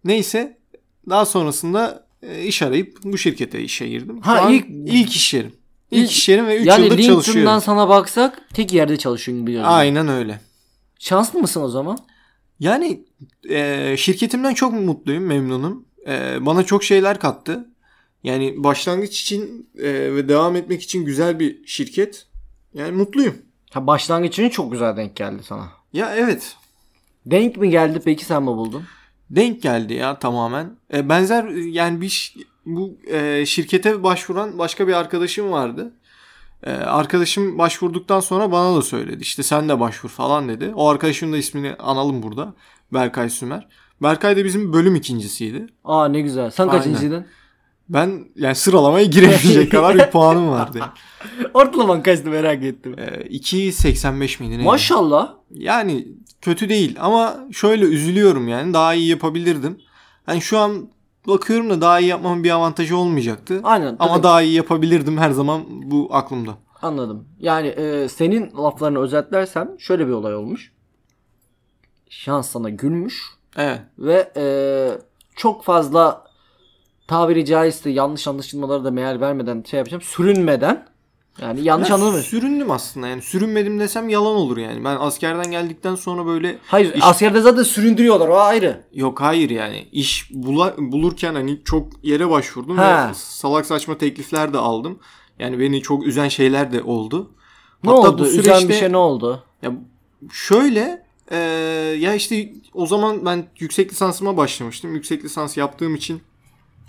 Neyse 0.04 0.58
daha 1.10 1.26
sonrasında 1.26 2.06
e, 2.24 2.44
iş 2.44 2.62
arayıp 2.62 2.98
bu 3.04 3.18
şirkete 3.18 3.62
işe 3.62 3.88
girdim. 3.88 4.20
Şu 4.24 4.30
Ha, 4.32 4.50
ilk- 4.52 4.68
ilk 4.70 5.16
iş 5.16 5.34
yerim. 5.34 5.52
İlk 5.92 6.04
İlk- 6.04 6.12
iş 6.12 6.30
yerim 6.30 6.48
ve 6.48 6.58
3 6.58 6.68
yani 6.68 6.82
yıldır 6.84 6.98
LinkedIn'dan 6.98 7.22
çalışıyorum. 7.24 7.62
sana 7.62 7.90
baksak 7.90 8.42
tek 8.54 8.74
yerde 8.74 8.98
çalışıyorsun 8.98 9.42
gibi 9.46 9.52
görünüyor. 9.52 9.74
Aynen 9.74 10.08
öyle. 10.08 10.40
Şanslı 11.00 11.40
mısın 11.40 11.62
o 11.62 11.70
zaman? 11.70 11.98
Yani 12.60 13.04
e, 13.50 13.96
şirketimden 13.98 14.54
çok 14.54 14.74
mutluyum, 14.74 15.24
memnunum. 15.26 15.86
E, 16.08 16.46
bana 16.46 16.64
çok 16.64 16.84
şeyler 16.84 17.20
kattı. 17.20 17.66
Yani 18.24 18.64
başlangıç 18.64 19.22
için 19.22 19.70
e, 19.78 20.16
ve 20.16 20.30
devam 20.30 20.56
etmek 20.56 20.84
için 20.84 21.06
güzel 21.06 21.40
bir 21.40 21.68
şirket. 21.68 22.26
Yani 22.74 22.92
mutluyum. 22.92 23.36
Ha, 23.72 23.88
başlangıç 23.88 24.34
için 24.34 24.50
çok 24.50 24.72
güzel 24.72 24.98
denk 24.98 25.16
geldi 25.16 25.44
sana. 25.44 25.68
Ya 25.94 26.16
evet. 26.16 26.56
Denk 27.26 27.58
mi 27.58 27.70
geldi 27.70 28.02
peki 28.06 28.26
sen 28.26 28.44
mi 28.44 28.48
buldun? 28.48 28.84
Denk 29.30 29.62
geldi 29.62 29.94
ya 29.94 30.20
tamamen. 30.20 30.78
E, 30.94 31.10
benzer 31.10 31.44
yani 31.50 32.02
bir 32.02 32.36
bu 32.66 32.98
e, 33.08 33.46
şirkete 33.46 34.04
başvuran 34.04 34.58
başka 34.60 34.88
bir 34.88 34.94
arkadaşım 34.94 35.52
vardı. 35.52 35.94
E, 36.64 36.72
arkadaşım 36.72 37.58
başvurduktan 37.58 38.20
sonra 38.20 38.52
bana 38.52 38.76
da 38.78 38.82
söyledi. 38.82 39.22
İşte 39.22 39.44
sen 39.44 39.70
de 39.70 39.80
başvur 39.80 40.10
falan 40.10 40.50
dedi. 40.50 40.72
O 40.76 40.90
arkadaşımın 40.90 41.34
da 41.34 41.38
ismini 41.38 41.76
analım 41.80 42.24
burada. 42.24 42.54
Berkay 42.94 43.30
Sümer. 43.30 43.68
Berkay 44.02 44.38
da 44.38 44.46
bizim 44.46 44.74
bölüm 44.74 44.96
ikincisiydi. 44.96 45.68
Aa 45.84 46.08
ne 46.08 46.22
güzel. 46.22 46.52
Sen 46.52 46.70
kaçıncıydın? 46.70 47.26
Ben 47.90 48.26
yani 48.36 48.56
sıralamaya 48.56 49.06
giremeyecek 49.06 49.72
kadar 49.72 49.96
bir 49.96 50.06
puanım 50.12 50.50
vardı. 50.50 50.80
Ortalaman 51.54 52.04
kaçtı 52.04 52.30
merak 52.30 52.64
ettim. 52.64 52.96
E, 53.00 53.04
2.85 53.06 54.42
miydi 54.42 54.54
neydi? 54.54 54.64
Maşallah. 54.64 55.34
Yani 55.52 56.08
kötü 56.42 56.70
değil 56.70 56.96
ama 57.00 57.38
şöyle 57.52 57.86
üzülüyorum 57.86 58.48
yani 58.48 58.74
daha 58.74 58.94
iyi 58.94 59.10
yapabilirdim. 59.10 59.82
Hani 60.26 60.42
şu 60.42 60.58
an 60.58 60.90
bakıyorum 61.28 61.70
da 61.70 61.82
daha 61.82 62.00
iyi 62.00 62.10
yapmamın 62.10 62.44
bir 62.44 62.52
avantajı 62.52 62.98
olmayacaktı. 62.98 63.62
Aynen. 63.64 63.96
Ama 64.00 64.14
tabii. 64.14 64.24
daha 64.24 64.42
iyi 64.42 64.54
yapabilirdim 64.54 65.18
her 65.18 65.32
zaman 65.32 65.64
bu 65.68 66.10
aklımda. 66.12 66.52
Anladım. 66.82 67.28
Yani 67.40 67.68
e, 67.68 68.10
senin 68.10 68.52
laflarını 68.58 69.00
özetlersem 69.00 69.76
şöyle 69.80 70.08
bir 70.08 70.12
olay 70.12 70.36
olmuş. 70.36 70.72
Şans 72.10 72.50
sana 72.50 72.70
gülmüş 72.70 73.24
Evet. 73.58 73.82
ve 74.00 74.32
e, 74.38 74.46
çok 75.36 75.64
fazla 75.64 76.27
tabiri 77.08 77.46
caizse 77.46 77.90
yanlış 77.90 78.28
anlaşılmaları 78.28 78.84
da 78.84 78.92
meğer 78.92 79.22
vermeden 79.22 79.64
şey 79.70 79.78
yapacağım. 79.78 80.02
Sürünmeden 80.02 80.86
yani 81.42 81.62
yanlış 81.64 81.90
Ben 81.90 81.94
anladın 81.96 82.14
mı? 82.14 82.22
Süründüm 82.22 82.72
aslında 82.72 83.08
yani 83.08 83.22
sürünmedim 83.22 83.80
desem 83.80 84.10
yalan 84.10 84.36
olur 84.36 84.58
yani. 84.58 84.84
Ben 84.86 84.96
askerden 85.00 85.52
geldikten 85.52 85.96
sonra 85.96 86.26
böyle 86.26 86.58
Hayır 86.68 86.94
İş- 86.94 87.04
askerde 87.04 87.42
zaten 87.42 87.64
süründürüyorlar 87.64 88.28
o 88.28 88.40
ayrı. 88.40 88.84
yok 88.94 89.22
hayır 89.22 89.50
yani 89.50 89.88
iş 89.92 90.32
bula- 90.32 90.92
bulurken 90.92 91.34
hani 91.36 91.62
çok 91.66 91.88
yere 92.04 92.30
başvurdum 92.30 92.78
Ha. 92.78 93.08
ve 93.10 93.14
salak 93.14 93.66
saçma 93.66 93.98
teklifler 93.98 94.54
de 94.54 94.58
aldım. 94.58 95.00
Yani 95.40 95.60
beni 95.60 95.82
çok 95.82 96.08
üzen 96.08 96.28
şeyler 96.28 96.72
de 96.72 96.84
oldu. 96.84 97.32
Ne 97.84 97.90
Hatta 97.92 98.10
oldu? 98.10 98.24
bu 98.24 98.28
Üzen 98.28 98.42
süreçte- 98.42 98.70
bir 98.70 98.74
şey 98.74 98.92
ne 98.92 98.98
oldu? 98.98 99.44
Ya 99.62 99.72
şöyle 100.32 101.06
e, 101.32 101.38
ya 102.00 102.14
işte 102.14 102.54
o 102.74 102.86
zaman 102.86 103.26
ben 103.26 103.46
yüksek 103.60 103.92
lisansıma 103.92 104.38
başlamıştım. 104.38 104.94
Yüksek 104.96 105.24
lisans 105.26 105.58
yaptığım 105.58 105.96
için 105.96 106.22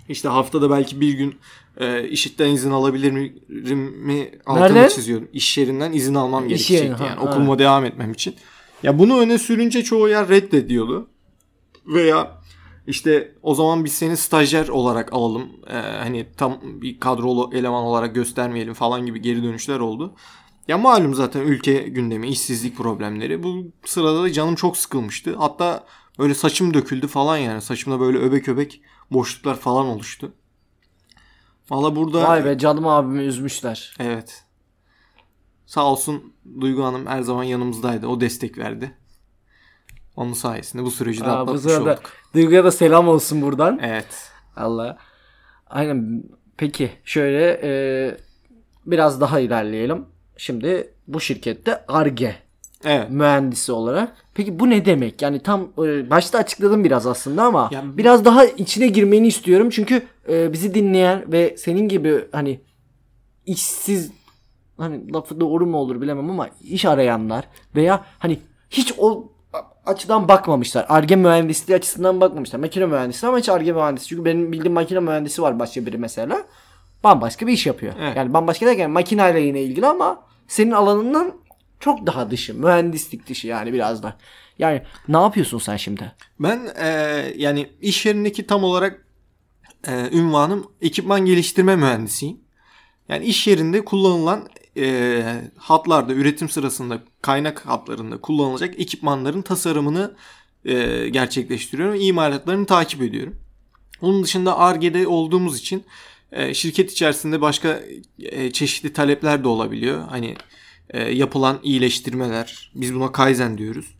işte 0.09 0.29
haftada 0.29 0.69
belki 0.69 1.01
bir 1.01 1.13
gün 1.13 1.35
e, 1.77 2.07
işitten 2.07 2.49
izin 2.49 2.71
alabilir 2.71 3.11
mi 3.11 4.31
altını 4.45 4.75
Nereden? 4.75 4.87
çiziyorum. 4.87 5.27
İş 5.33 5.57
yerinden 5.57 5.91
izin 5.91 6.15
almam 6.15 6.43
İş 6.45 6.49
gerekecekti 6.49 6.83
yeri, 6.83 6.93
ha, 6.93 7.05
yani 7.05 7.19
ha. 7.19 7.31
okuluma 7.31 7.59
devam 7.59 7.85
etmem 7.85 8.11
için. 8.11 8.35
Ya 8.83 8.99
bunu 8.99 9.19
öne 9.19 9.37
sürünce 9.37 9.83
çoğu 9.83 10.09
yer 10.09 10.29
reddediyordu. 10.29 11.07
Veya 11.87 12.39
işte 12.87 13.35
o 13.43 13.55
zaman 13.55 13.85
biz 13.85 13.93
seni 13.93 14.17
stajyer 14.17 14.67
olarak 14.67 15.13
alalım. 15.13 15.47
E, 15.67 15.73
hani 15.73 16.25
tam 16.37 16.59
bir 16.63 16.99
kadrolu 16.99 17.49
eleman 17.53 17.83
olarak 17.83 18.15
göstermeyelim 18.15 18.73
falan 18.73 19.05
gibi 19.05 19.21
geri 19.21 19.43
dönüşler 19.43 19.79
oldu. 19.79 20.13
Ya 20.69 20.77
malum 20.77 21.13
zaten 21.13 21.41
ülke 21.41 21.73
gündemi, 21.73 22.27
işsizlik 22.27 22.77
problemleri. 22.77 23.43
Bu 23.43 23.71
sırada 23.85 24.23
da 24.23 24.31
canım 24.31 24.55
çok 24.55 24.77
sıkılmıştı. 24.77 25.35
Hatta 25.37 25.83
böyle 26.19 26.33
saçım 26.33 26.73
döküldü 26.73 27.07
falan 27.07 27.37
yani. 27.37 27.61
Saçımda 27.61 27.99
böyle 27.99 28.17
öbek 28.17 28.49
öbek 28.49 28.81
boşluklar 29.11 29.55
falan 29.55 29.85
oluştu. 29.85 30.33
Valla 31.69 31.95
burada... 31.95 32.27
Vay 32.27 32.45
be 32.45 32.57
canım 32.57 32.87
abimi 32.87 33.23
üzmüşler. 33.23 33.95
Evet. 33.99 34.43
Sağ 35.65 35.85
olsun 35.85 36.33
Duygu 36.61 36.83
Hanım 36.83 37.07
her 37.07 37.21
zaman 37.21 37.43
yanımızdaydı. 37.43 38.07
O 38.07 38.21
destek 38.21 38.57
verdi. 38.57 38.97
Onun 40.15 40.33
sayesinde 40.33 40.83
bu 40.83 40.91
süreci 40.91 41.21
de 41.21 41.25
Aa, 41.25 41.47
bu 41.47 41.51
atlatmış 41.51 41.61
sırada 41.61 41.93
olduk. 41.93 42.11
Duygu'ya 42.33 42.63
da 42.63 42.71
selam 42.71 43.07
olsun 43.07 43.41
buradan. 43.41 43.79
Evet. 43.81 44.31
Allah. 44.55 44.97
Aynen. 45.67 46.23
Peki 46.57 46.91
şöyle 47.03 47.59
e, 47.63 47.71
biraz 48.85 49.21
daha 49.21 49.39
ilerleyelim. 49.39 50.05
Şimdi 50.39 50.93
bu 51.07 51.19
şirkette 51.21 51.85
ARGE 51.87 52.35
Evet. 52.85 53.09
mühendisi 53.09 53.71
olarak. 53.71 54.15
Peki 54.33 54.59
bu 54.59 54.69
ne 54.69 54.85
demek? 54.85 55.21
Yani 55.21 55.39
tam 55.43 55.61
e, 55.61 56.09
başta 56.09 56.37
açıkladım 56.37 56.83
biraz 56.83 57.07
aslında 57.07 57.43
ama 57.43 57.69
Ya- 57.71 57.83
biraz 57.97 58.25
daha 58.25 58.45
içine 58.45 58.87
girmeni 58.87 59.27
istiyorum. 59.27 59.69
Çünkü 59.69 60.01
e, 60.29 60.53
bizi 60.53 60.73
dinleyen 60.73 61.31
ve 61.31 61.57
senin 61.57 61.87
gibi 61.87 62.25
hani 62.31 62.59
işsiz 63.45 64.11
hani 64.77 65.13
lafı 65.13 65.39
doğru 65.39 65.65
mu 65.65 65.77
olur 65.77 66.01
bilemem 66.01 66.29
ama 66.29 66.49
iş 66.61 66.85
arayanlar 66.85 67.45
veya 67.75 68.05
hani 68.19 68.39
hiç 68.69 68.93
o 68.97 69.31
açıdan 69.85 70.27
bakmamışlar. 70.27 70.85
Arge 70.89 71.15
mühendisliği 71.15 71.77
açısından 71.77 72.21
bakmamışlar. 72.21 72.59
Makine 72.59 72.85
mühendisi 72.85 73.27
ama 73.27 73.37
hiç 73.39 73.49
arge 73.49 73.71
mühendisi. 73.73 74.07
Çünkü 74.07 74.25
benim 74.25 74.51
bildiğim 74.51 74.73
makine 74.73 74.99
mühendisi 74.99 75.41
var 75.41 75.59
başka 75.59 75.85
biri 75.85 75.97
mesela. 75.97 76.43
Bambaşka 77.03 77.47
bir 77.47 77.53
iş 77.53 77.65
yapıyor. 77.67 77.93
Evet. 77.99 78.17
Yani 78.17 78.33
bambaşka 78.33 78.65
derken 78.65 78.91
makineyle 78.91 79.39
yine 79.39 79.61
ilgili 79.61 79.87
ama 79.87 80.28
senin 80.49 80.71
alanından 80.71 81.33
çok 81.79 82.07
daha 82.07 82.31
dışı. 82.31 82.53
Mühendislik 82.53 83.29
dışı 83.29 83.47
yani 83.47 83.73
biraz 83.73 84.03
da. 84.03 84.17
Yani 84.59 84.81
ne 85.07 85.17
yapıyorsun 85.17 85.57
sen 85.57 85.77
şimdi? 85.77 86.11
Ben 86.39 86.73
e, 86.75 86.87
yani 87.35 87.69
iş 87.81 88.05
yerindeki 88.05 88.47
tam 88.47 88.63
olarak 88.63 89.05
e, 89.87 90.09
ünvanım 90.17 90.71
ekipman 90.81 91.25
geliştirme 91.25 91.75
mühendisiyim. 91.75 92.37
Yani 93.09 93.25
iş 93.25 93.47
yerinde 93.47 93.85
kullanılan 93.85 94.49
e, 94.77 95.23
hatlarda 95.57 96.13
üretim 96.13 96.49
sırasında 96.49 96.99
kaynak 97.21 97.65
hatlarında 97.65 98.21
kullanılacak 98.21 98.79
ekipmanların 98.79 99.41
tasarımını 99.41 100.15
e, 100.65 101.09
gerçekleştiriyorum. 101.09 101.95
İmalatlarını 102.01 102.65
takip 102.65 103.01
ediyorum. 103.01 103.39
Onun 104.01 104.23
dışında 104.23 104.57
ARGE'de 104.57 105.07
olduğumuz 105.07 105.59
için 105.59 105.83
şirket 106.53 106.91
içerisinde 106.91 107.41
başka 107.41 107.81
e, 108.19 108.51
çeşitli 108.51 108.93
talepler 108.93 109.43
de 109.43 109.47
olabiliyor. 109.47 110.07
Hani 110.07 110.35
e, 110.89 111.11
yapılan 111.11 111.59
iyileştirmeler, 111.63 112.71
biz 112.75 112.95
buna 112.95 113.11
Kaizen 113.11 113.57
diyoruz. 113.57 113.95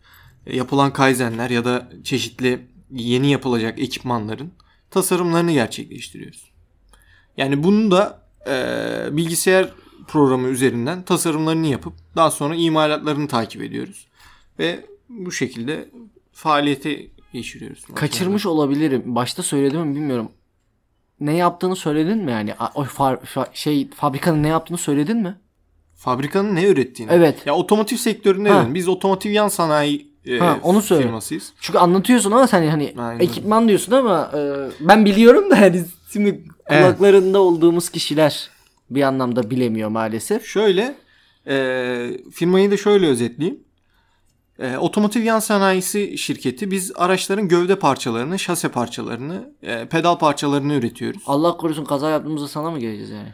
E, 0.46 0.56
yapılan 0.56 0.92
Kaizenler 0.92 1.50
ya 1.50 1.64
da 1.64 1.88
çeşitli 2.04 2.66
yeni 2.90 3.30
yapılacak 3.30 3.78
ekipmanların 3.78 4.52
tasarımlarını 4.90 5.52
gerçekleştiriyoruz. 5.52 6.50
Yani 7.36 7.62
bunu 7.62 7.90
da 7.90 8.22
e, 8.46 9.16
bilgisayar 9.16 9.72
programı 10.08 10.48
üzerinden 10.48 11.02
tasarımlarını 11.02 11.66
yapıp 11.66 11.92
daha 12.16 12.30
sonra 12.30 12.54
imalatlarını 12.54 13.28
takip 13.28 13.62
ediyoruz. 13.62 14.06
Ve 14.58 14.84
bu 15.08 15.32
şekilde 15.32 15.88
faaliyete 16.32 17.06
geçiriyoruz. 17.32 17.84
Kaçırmış 17.94 18.46
olabilirim. 18.46 19.02
Başta 19.06 19.42
söyledim 19.42 19.80
mi 19.80 19.94
bilmiyorum. 19.94 20.30
Ne 21.20 21.36
yaptığını 21.36 21.76
söyledin 21.76 22.18
mi 22.18 22.30
yani? 22.30 22.54
O 22.74 22.84
fa- 22.84 23.20
fa- 23.20 23.48
şey 23.52 23.90
fabrikanın 23.90 24.42
ne 24.42 24.48
yaptığını 24.48 24.78
söyledin 24.78 25.16
mi? 25.16 25.36
Fabrikanın 25.96 26.54
ne 26.54 26.64
ürettiğini. 26.64 27.12
Evet. 27.12 27.46
Ya 27.46 27.54
otomotiv 27.54 27.96
sektöründe 27.96 28.48
Ha. 28.48 28.54
yani 28.56 28.74
biz 28.74 28.88
otomotiv 28.88 29.30
yan 29.30 29.48
sanayi 29.48 30.10
e, 30.26 30.38
Ha, 30.38 30.58
onu 30.62 30.82
söyle. 30.82 31.02
firmasıyız. 31.02 31.52
Çünkü 31.60 31.78
anlatıyorsun 31.78 32.30
ama 32.30 32.46
sen 32.46 32.68
hani 32.68 32.94
Aynen. 32.98 33.20
ekipman 33.20 33.68
diyorsun 33.68 33.92
ama 33.92 34.30
e, 34.36 34.40
ben 34.80 35.04
biliyorum 35.04 35.50
da 35.50 35.60
hani 35.60 35.84
şimdi 36.12 36.44
Evet. 36.66 36.84
kulaklarında 36.86 37.40
olduğumuz 37.40 37.88
kişiler 37.90 38.50
bir 38.90 39.02
anlamda 39.02 39.50
bilemiyor 39.50 39.88
maalesef. 39.88 40.44
Şöyle 40.46 40.94
e, 41.46 42.10
firmayı 42.32 42.70
da 42.70 42.76
şöyle 42.76 43.06
özetleyeyim. 43.06 43.60
E, 44.60 44.76
otomotiv 44.78 45.22
yan 45.22 45.38
sanayisi 45.38 46.18
şirketi. 46.18 46.70
Biz 46.70 46.92
araçların 46.96 47.48
gövde 47.48 47.76
parçalarını, 47.76 48.38
şase 48.38 48.68
parçalarını, 48.68 49.54
e, 49.62 49.88
pedal 49.88 50.18
parçalarını 50.18 50.74
üretiyoruz. 50.74 51.22
Allah 51.26 51.56
korusun 51.56 51.84
kaza 51.84 52.10
yaptığımızda 52.10 52.48
sana 52.48 52.70
mı 52.70 52.78
geleceğiz 52.78 53.10
yani? 53.10 53.28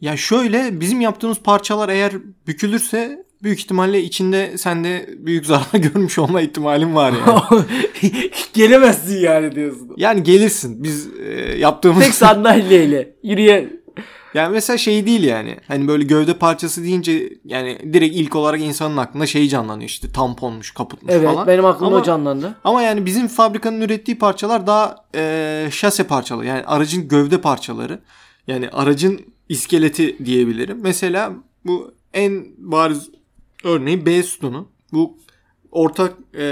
Ya 0.00 0.16
şöyle 0.16 0.80
bizim 0.80 1.00
yaptığımız 1.00 1.38
parçalar 1.38 1.88
eğer 1.88 2.12
bükülürse 2.46 3.24
büyük 3.42 3.60
ihtimalle 3.60 4.02
içinde 4.02 4.58
sende 4.58 5.10
büyük 5.18 5.46
zarar 5.46 5.66
görmüş 5.78 6.18
olma 6.18 6.40
ihtimalin 6.40 6.94
var 6.94 7.12
yani. 7.26 7.64
Gelemezsin 8.54 9.20
yani 9.20 9.54
diyorsun. 9.54 9.90
yani 9.96 10.22
gelirsin 10.22 10.82
biz 10.82 11.08
e, 11.18 11.58
yaptığımız 11.58 12.04
Tek 12.04 12.14
sandalyeyle 12.14 13.14
yürüye. 13.22 13.78
Yani 14.34 14.52
mesela 14.52 14.76
şey 14.78 15.06
değil 15.06 15.22
yani. 15.24 15.56
Hani 15.68 15.88
böyle 15.88 16.04
gövde 16.04 16.34
parçası 16.34 16.82
deyince 16.84 17.32
yani 17.44 17.78
direkt 17.92 18.16
ilk 18.16 18.36
olarak 18.36 18.60
insanın 18.60 18.96
aklına 18.96 19.26
şey 19.26 19.48
canlanıyor 19.48 19.88
işte 19.88 20.12
tamponmuş, 20.12 20.70
kaputmuş 20.70 21.12
Evet 21.12 21.28
falan. 21.28 21.46
benim 21.46 21.64
aklımda 21.64 21.86
Ama- 21.86 21.96
o 21.96 22.02
canlandı. 22.02 22.54
Ama 22.64 22.82
yani 22.82 23.06
bizim 23.06 23.28
fabrikanın 23.28 23.80
ürettiği 23.80 24.18
parçalar 24.18 24.66
daha 24.66 24.96
e, 25.14 25.68
şase 25.72 26.04
parçaları. 26.04 26.46
Yani 26.46 26.62
aracın 26.64 27.08
gövde 27.08 27.40
parçaları. 27.40 28.00
Yani 28.46 28.68
aracın 28.70 29.20
iskeleti 29.48 30.24
diyebilirim. 30.24 30.78
Mesela 30.82 31.32
bu 31.64 31.94
en 32.14 32.44
bariz 32.58 33.10
örneği 33.64 34.06
B 34.06 34.22
sütunu. 34.22 34.68
Bu 34.92 35.18
ortak 35.70 36.14
e, 36.38 36.44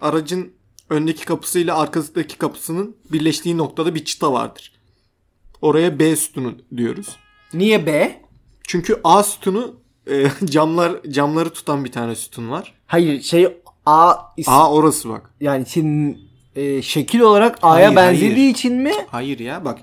aracın 0.00 0.52
öndeki 0.90 1.24
kapısıyla 1.24 1.78
arkasındaki 1.78 2.38
kapısının 2.38 2.96
birleştiği 3.12 3.58
noktada 3.58 3.94
bir 3.94 4.04
çıta 4.04 4.32
vardır. 4.32 4.72
Oraya 5.62 5.98
B 5.98 6.16
sütunu 6.16 6.52
diyoruz. 6.76 7.16
Niye 7.54 7.86
be? 7.86 8.22
Çünkü 8.62 9.00
A 9.04 9.22
sütunu 9.22 9.74
e, 10.10 10.26
camlar 10.44 11.02
camları 11.10 11.50
tutan 11.50 11.84
bir 11.84 11.92
tane 11.92 12.14
sütun 12.14 12.50
var. 12.50 12.74
Hayır 12.86 13.22
şey 13.22 13.56
A, 13.86 14.12
is- 14.38 14.50
A 14.50 14.72
orası 14.72 15.08
bak. 15.08 15.30
yani 15.40 15.66
senin 15.66 16.18
e, 16.56 16.82
şekil 16.82 17.20
olarak 17.20 17.58
A'ya 17.62 17.86
Hayır, 17.86 17.96
benzediği 17.96 18.32
hayır. 18.34 18.50
için 18.50 18.74
mi? 18.76 18.92
Hayır 19.10 19.38
ya 19.38 19.64
bak. 19.64 19.78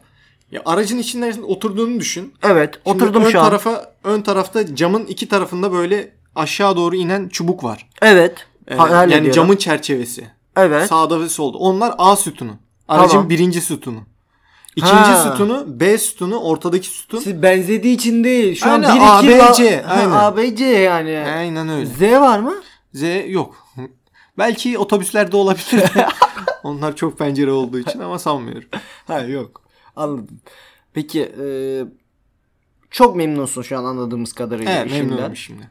Ya 0.52 0.62
aracın 0.66 0.98
içinde 0.98 1.34
oturduğunu 1.44 2.00
düşün. 2.00 2.34
Evet 2.44 2.80
Şimdi 2.88 3.04
oturdum 3.04 3.24
ön 3.26 3.30
şu 3.30 3.40
an. 3.40 3.46
tarafa 3.46 3.94
ön 4.04 4.22
tarafta 4.22 4.76
camın 4.76 5.06
iki 5.06 5.28
tarafında 5.28 5.72
böyle 5.72 6.12
aşağı 6.36 6.76
doğru 6.78 6.96
inen 6.96 7.30
çubuk 7.30 7.64
var. 7.64 7.90
Evet. 8.02 8.48
Ee, 8.68 8.76
hayal 8.76 8.96
yani 9.02 9.12
ediyorum. 9.14 9.32
camın 9.32 9.56
çerçevesi. 9.56 10.28
Evet. 10.58 10.88
Sağda 10.90 11.22
ve 11.22 11.30
solda. 11.30 11.58
Onlar 11.58 11.96
A 11.98 12.16
sütunu. 12.16 12.52
Aracın 12.88 13.12
Tamam. 13.12 13.30
birinci 13.30 13.62
sütunu. 13.62 14.00
İkinci 14.76 14.94
Ha. 14.94 15.32
sütunu 15.32 15.80
B 15.80 15.98
sütunu, 15.98 16.38
ortadaki 16.40 16.88
sütun. 16.88 17.20
Siz 17.20 17.42
benzediği 17.42 17.96
için 17.96 18.24
değil. 18.24 18.56
Şu 18.56 18.70
Aynen, 18.72 18.90
an 18.90 18.96
1 18.98 19.02
A, 19.02 19.20
2 19.20 19.28
B, 19.28 19.34
va- 19.40 19.56
C, 19.58 19.82
Ha, 19.82 19.94
aynen. 19.94 20.12
A 20.12 20.38
B 20.38 20.56
C 20.56 20.66
yani. 20.66 21.24
Aynen 21.38 21.70
öyle. 21.70 21.86
Z 21.86 22.02
var 22.02 22.40
mı? 22.40 22.54
Z 22.94 23.04
yok. 23.28 23.56
Belki 24.38 24.78
otobüslerde 24.78 25.38
olabilir. 25.38 25.84
Onlar 26.64 26.96
çok 26.96 27.18
pencere 27.18 27.52
olduğu 27.52 27.80
için 27.80 28.00
ama 28.00 28.20
sanmıyorum. 28.20 28.70
Ha 29.08 29.20
yok. 29.20 29.62
Anladım. 29.96 30.40
Peki 30.94 31.22
e, 31.22 31.48
çok 32.92 33.16
memnunsun 33.16 33.62
şu 33.62 33.78
an 33.80 33.84
anladığımız 33.84 34.34
kadarıyla 34.34 34.72
Evet 34.72 34.92
memnunum 34.92 35.36
şimdi. 35.36 35.70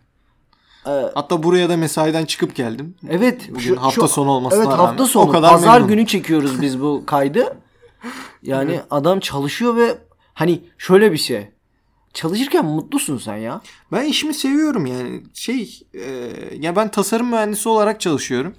Ee, 0.86 0.90
Hatta 1.14 1.42
buraya 1.42 1.68
da 1.68 1.76
mesaiden 1.76 2.24
çıkıp 2.24 2.54
geldim. 2.54 2.94
Evet. 3.10 3.48
Bugün 3.50 3.76
hafta 3.76 4.08
sonu 4.08 4.30
olmasına 4.30 4.58
Evet 4.62 4.72
rağmen 4.72 4.84
hafta 4.86 5.06
sonu. 5.06 5.24
o 5.28 5.32
kadar 5.32 5.50
Pazar 5.50 5.68
memnunum. 5.72 5.88
günü 5.88 6.06
çekiyoruz 6.06 6.60
biz 6.62 6.80
bu 6.80 7.02
kaydı. 7.06 7.56
Yani 8.44 8.80
adam 8.90 9.20
çalışıyor 9.20 9.76
ve 9.76 9.98
hani 10.34 10.60
şöyle 10.78 11.12
bir 11.12 11.18
şey. 11.18 11.48
Çalışırken 12.14 12.64
mutlusun 12.64 13.18
sen 13.18 13.36
ya. 13.36 13.60
Ben 13.92 14.04
işimi 14.04 14.34
seviyorum 14.34 14.86
yani 14.86 15.22
şey 15.34 15.80
e, 15.94 16.30
ya 16.60 16.76
ben 16.76 16.90
tasarım 16.90 17.30
mühendisi 17.30 17.68
olarak 17.68 18.00
çalışıyorum 18.00 18.54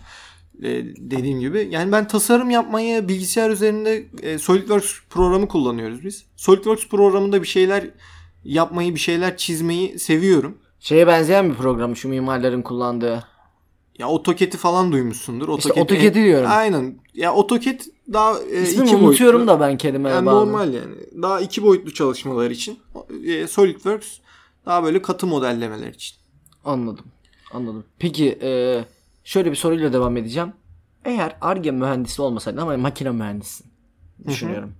E, 0.63 0.70
dediğim 0.98 1.39
gibi 1.39 1.68
yani 1.72 1.92
ben 1.92 2.08
tasarım 2.08 2.50
yapmayı 2.50 3.08
bilgisayar 3.08 3.50
üzerinde 3.50 4.06
e, 4.22 4.38
SolidWorks 4.38 5.00
programı 5.10 5.48
kullanıyoruz 5.48 6.04
biz 6.04 6.25
SolidWorks 6.36 6.88
programında 6.88 7.42
bir 7.42 7.48
şeyler 7.48 7.89
yapmayı 8.44 8.96
bir 8.96 9.00
şeyler 9.00 9.38
çizmeyi 9.38 10.00
seviyorum 10.00 10.57
Şeye 10.86 11.07
benzeyen 11.07 11.50
bir 11.50 11.55
program 11.55 11.96
şu 11.96 12.10
mimarların 12.10 12.62
kullandığı. 12.62 13.24
Ya 14.00 14.08
AutoCAD'i 14.08 14.58
falan 14.58 14.92
duymuşsundur 14.92 15.50
AutoCAD 15.50 15.77
AutoCAD'i 15.81 16.14
diyorum. 16.14 16.50
aynen 16.51 17.00
ya 17.14 17.31
AutoCAD 17.31 17.79
daha 18.14 18.40
e, 18.40 18.62
İsmini 18.62 18.88
iki 18.88 18.96
unutuyorum 18.96 19.48
boyutlu. 19.48 19.53
da 19.53 19.68
ben 19.68 19.77
kelime 19.77 20.10
yani 20.10 20.25
bağlı. 20.25 20.36
normal 20.36 20.74
yani 20.74 20.96
daha 21.22 21.42
iki 21.42 21.64
boyutlu 21.64 21.94
çalışmalar 21.94 22.51
için 22.51 22.79
e, 23.27 23.48
SolidWorks 23.48 24.08
daha 24.66 24.84
böyle 24.84 25.01
katı 25.01 25.27
modellemeler 25.27 25.88
için 25.94 26.18
Anladım. 26.66 27.05
Anladım. 27.53 27.86
Peki 28.00 28.40
e, 28.42 28.81
şöyle 29.24 29.51
bir 29.51 29.55
soruyla 29.55 29.94
devam 29.94 30.18
edeceğim. 30.18 30.53
Eğer 31.05 31.38
ARGE 31.42 31.72
mühendisi 31.72 32.22
olmasaydın 32.22 32.58
ama 32.62 32.77
makine 32.77 33.12
mühendisisin. 33.12 33.66
Düşünüyorum. 34.27 34.74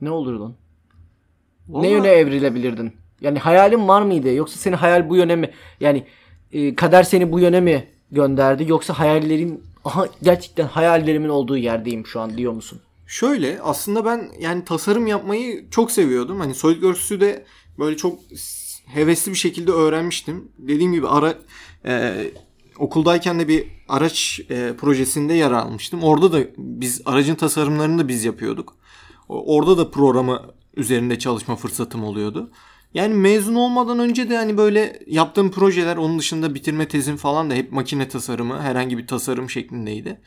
Ne 0.00 0.10
olurdun? 0.10 0.56
Ne 1.68 1.74
Vallahi- 1.78 1.90
yöne 1.90 2.08
evrilebilirdin? 2.08 2.92
Yani 3.20 3.38
hayalin 3.38 3.88
var 3.88 4.02
mıydı? 4.02 4.32
Yoksa 4.34 4.58
senin 4.58 4.76
hayal 4.76 5.08
bu 5.10 5.16
yöne 5.16 5.36
mi? 5.36 5.50
Yani 5.80 6.06
e, 6.52 6.74
kader 6.74 7.02
seni 7.02 7.32
bu 7.32 7.40
yöne 7.40 7.60
mi 7.60 7.88
gönderdi? 8.14 8.64
Yoksa 8.68 8.98
hayallerin 8.98 9.62
aha 9.84 10.08
gerçekten 10.22 10.66
hayallerimin 10.66 11.28
olduğu 11.28 11.56
yerdeyim 11.56 12.06
şu 12.06 12.20
an 12.20 12.36
diyor 12.36 12.52
musun? 12.52 12.80
Şöyle 13.06 13.60
aslında 13.62 14.04
ben 14.04 14.30
yani 14.40 14.64
tasarım 14.64 15.06
yapmayı 15.06 15.70
çok 15.70 15.90
seviyordum. 15.90 16.40
Hani 16.40 16.54
SolidWorks'ü 16.54 17.20
de 17.20 17.44
böyle 17.78 17.96
çok 17.96 18.18
hevesli 18.86 19.32
bir 19.32 19.36
şekilde 19.36 19.72
öğrenmiştim. 19.72 20.48
Dediğim 20.58 20.92
gibi 20.92 21.08
ara 21.08 21.34
e, 21.86 22.14
okuldayken 22.78 23.40
de 23.40 23.48
bir 23.48 23.66
araç 23.88 24.40
e, 24.50 24.72
projesinde 24.78 25.34
yer 25.34 25.50
almıştım. 25.50 26.02
Orada 26.02 26.32
da 26.32 26.38
biz 26.58 27.02
aracın 27.04 27.34
tasarımlarını 27.34 27.98
da 27.98 28.08
biz 28.08 28.24
yapıyorduk. 28.24 28.76
Orada 29.28 29.78
da 29.78 29.90
programı 29.90 30.42
üzerinde 30.76 31.18
çalışma 31.18 31.56
fırsatım 31.56 32.04
oluyordu. 32.04 32.50
Yani 32.94 33.14
mezun 33.14 33.54
olmadan 33.54 33.98
önce 33.98 34.30
de 34.30 34.36
hani 34.36 34.56
böyle 34.56 35.00
yaptığım 35.06 35.50
projeler 35.50 35.96
onun 35.96 36.18
dışında 36.18 36.54
bitirme 36.54 36.88
tezim 36.88 37.16
falan 37.16 37.50
da 37.50 37.54
hep 37.54 37.72
makine 37.72 38.08
tasarımı 38.08 38.60
herhangi 38.60 38.98
bir 38.98 39.06
tasarım 39.06 39.50
şeklindeydi. 39.50 40.20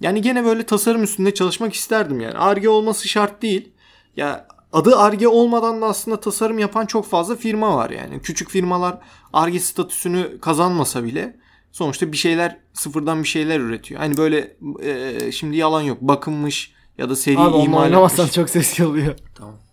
Yani 0.00 0.22
gene 0.22 0.44
böyle 0.44 0.62
tasarım 0.62 1.02
üstünde 1.02 1.34
çalışmak 1.34 1.74
isterdim 1.74 2.20
yani. 2.20 2.38
Arge 2.38 2.68
olması 2.68 3.08
şart 3.08 3.42
değil. 3.42 3.72
Ya 4.16 4.48
adı 4.72 4.96
Arge 4.96 5.28
olmadan 5.28 5.82
da 5.82 5.86
aslında 5.86 6.20
tasarım 6.20 6.58
yapan 6.58 6.86
çok 6.86 7.06
fazla 7.06 7.36
firma 7.36 7.76
var 7.76 7.90
yani. 7.90 8.22
Küçük 8.22 8.50
firmalar 8.50 8.98
Arge 9.32 9.60
statüsünü 9.60 10.40
kazanmasa 10.40 11.04
bile 11.04 11.36
sonuçta 11.72 12.12
bir 12.12 12.16
şeyler 12.16 12.56
sıfırdan 12.72 13.22
bir 13.22 13.28
şeyler 13.28 13.60
üretiyor. 13.60 14.00
Hani 14.00 14.16
böyle 14.16 14.56
e, 14.82 15.32
şimdi 15.32 15.56
yalan 15.56 15.82
yok. 15.82 15.98
Bakınmış 16.00 16.72
ya 16.98 17.10
da 17.10 17.16
seri 17.16 17.38
Abi 17.38 17.58
imal 17.58 17.92
etmiş. 17.92 18.32
çok 18.32 18.50
ses 18.50 18.80
oluyor. 18.80 19.14
Tamam. 19.34 19.69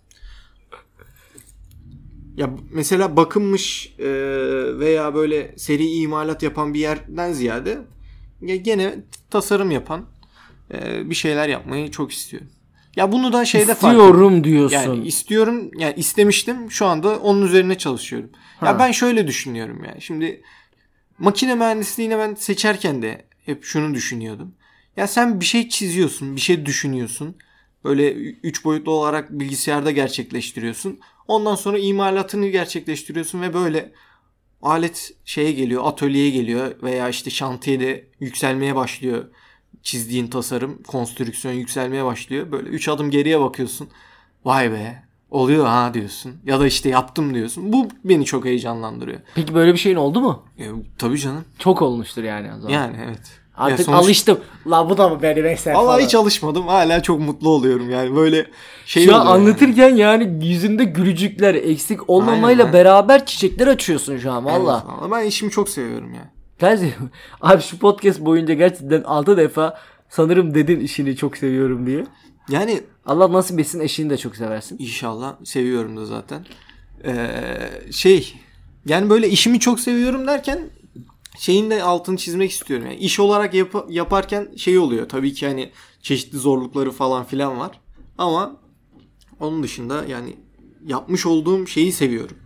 Ya 2.37 2.49
mesela 2.71 3.17
bakınmış 3.17 3.93
e, 3.99 4.09
veya 4.79 5.15
böyle 5.15 5.53
seri 5.57 5.87
imalat 5.87 6.43
yapan 6.43 6.73
bir 6.73 6.79
yerden 6.79 7.33
ziyade 7.33 7.77
ya 8.41 8.55
gene 8.55 8.95
tasarım 9.29 9.71
yapan 9.71 10.05
e, 10.73 11.09
bir 11.09 11.15
şeyler 11.15 11.49
yapmayı 11.49 11.91
çok 11.91 12.11
istiyorum. 12.11 12.47
Ya 12.95 13.11
bunu 13.11 13.33
da 13.33 13.45
şeyde 13.45 13.75
fark. 13.75 13.93
İstiyorum 13.93 14.43
diyorsun. 14.43 14.75
Yani 14.75 15.07
istiyorum 15.07 15.71
yani 15.77 15.93
istemiştim 15.97 16.71
şu 16.71 16.85
anda 16.85 17.19
onun 17.19 17.45
üzerine 17.45 17.77
çalışıyorum. 17.77 18.29
Ha. 18.59 18.65
Ya 18.67 18.79
ben 18.79 18.91
şöyle 18.91 19.27
düşünüyorum 19.27 19.83
yani. 19.87 20.01
Şimdi 20.01 20.41
makine 21.19 21.55
mühendisliğini 21.55 22.17
ben 22.17 22.35
seçerken 22.35 23.01
de 23.01 23.25
hep 23.45 23.63
şunu 23.63 23.93
düşünüyordum. 23.93 24.53
Ya 24.97 25.07
sen 25.07 25.39
bir 25.39 25.45
şey 25.45 25.69
çiziyorsun, 25.69 26.35
bir 26.35 26.41
şey 26.41 26.65
düşünüyorsun. 26.65 27.35
Böyle 27.83 28.13
üç 28.43 28.65
boyutlu 28.65 28.91
olarak 28.91 29.31
bilgisayarda 29.31 29.91
gerçekleştiriyorsun. 29.91 30.99
Ondan 31.27 31.55
sonra 31.55 31.79
imalatını 31.79 32.47
gerçekleştiriyorsun 32.47 33.41
ve 33.41 33.53
böyle 33.53 33.91
alet 34.61 35.11
şeye 35.25 35.51
geliyor, 35.51 35.83
atölyeye 35.85 36.29
geliyor 36.29 36.75
veya 36.83 37.09
işte 37.09 37.29
şantiyede 37.29 38.07
yükselmeye 38.19 38.75
başlıyor 38.75 39.25
çizdiğin 39.87 40.27
tasarım, 40.27 40.83
konstrüksiyon 40.83 41.53
yükselmeye 41.53 42.05
başlıyor. 42.05 42.51
Böyle 42.51 42.69
3 42.69 42.89
adım 42.89 43.09
geriye 43.09 43.39
bakıyorsun. 43.39 43.89
Vay 44.45 44.71
be 44.71 45.03
oluyor 45.31 45.65
ha 45.65 45.93
diyorsun. 45.93 46.35
Ya 46.45 46.59
da 46.59 46.67
işte 46.67 46.89
yaptım 46.89 47.33
diyorsun. 47.33 47.73
Bu 47.73 47.87
beni 48.03 48.25
çok 48.25 48.45
heyecanlandırıyor. 48.45 49.19
Peki 49.35 49.53
böyle 49.53 49.73
bir 49.73 49.77
şeyin 49.77 49.95
oldu 49.95 50.21
mu? 50.21 50.43
E, 50.59 50.65
tabii 50.97 51.19
canım. 51.19 51.45
Çok 51.59 51.81
olmuştur 51.81 52.23
yani 52.23 52.53
o 52.53 52.59
zaman. 52.59 52.73
Yani 52.73 52.97
evet. 53.05 53.41
Artık 53.57 53.85
sonuç- 53.85 53.99
alıştım. 54.03 54.37
La 54.67 54.89
bu 54.89 54.97
da 54.97 55.09
mı 55.09 55.19
benim 55.21 55.45
eser 55.45 55.73
Vallahi 55.73 55.85
falan. 55.85 55.99
hiç 56.05 56.15
alışmadım. 56.15 56.67
Hala 56.67 57.01
çok 57.03 57.19
mutlu 57.19 57.49
oluyorum 57.49 57.89
yani. 57.89 58.15
Böyle 58.15 58.45
şey 58.85 59.05
Şu 59.05 59.15
an 59.15 59.21
oluyor 59.21 59.35
yani. 59.35 59.47
anlatırken 59.47 59.95
yani 59.95 60.45
yüzünde 60.47 60.83
gülücükler 60.83 61.55
eksik 61.55 62.09
olmamayla 62.09 62.63
Aynen, 62.63 62.73
beraber 62.73 63.25
çiçekler 63.25 63.67
açıyorsun 63.67 64.17
şu 64.17 64.31
an 64.31 64.45
Evet, 64.45 64.59
valla. 64.59 64.83
vallahi 64.87 65.11
ben 65.11 65.27
işimi 65.27 65.51
çok 65.51 65.69
seviyorum 65.69 66.13
ya. 66.13 66.31
Gerçekten. 66.59 67.09
Abi 67.41 67.61
şu 67.61 67.79
podcast 67.79 68.19
boyunca 68.19 68.53
gerçekten 68.53 69.03
6 69.03 69.37
defa 69.37 69.77
sanırım 70.09 70.53
dedin 70.53 70.79
işini 70.79 71.15
çok 71.15 71.37
seviyorum 71.37 71.85
diye. 71.85 72.03
Yani 72.49 72.81
Allah 73.05 73.33
nasip 73.33 73.59
etsin 73.59 73.79
eşini 73.79 74.09
de 74.09 74.17
çok 74.17 74.35
seversin. 74.35 74.75
inşallah 74.79 75.33
seviyorum 75.43 75.97
da 75.97 76.05
zaten. 76.05 76.45
Ee, 77.05 77.37
şey 77.91 78.33
yani 78.85 79.09
böyle 79.09 79.29
işimi 79.29 79.59
çok 79.59 79.79
seviyorum 79.79 80.27
derken 80.27 80.59
şeyin 81.37 81.69
de 81.69 81.83
altını 81.83 82.17
çizmek 82.17 82.51
istiyorum. 82.51 82.85
Yani 82.85 82.97
iş 82.97 83.19
olarak 83.19 83.53
yap- 83.53 83.85
yaparken 83.89 84.51
şey 84.57 84.77
oluyor. 84.79 85.09
Tabii 85.09 85.33
ki 85.33 85.47
hani 85.47 85.71
çeşitli 86.01 86.37
zorlukları 86.37 86.91
falan 86.91 87.23
filan 87.23 87.59
var. 87.59 87.79
Ama 88.17 88.55
onun 89.39 89.63
dışında 89.63 90.05
yani 90.05 90.35
yapmış 90.85 91.25
olduğum 91.25 91.67
şeyi 91.67 91.91
seviyorum. 91.91 92.37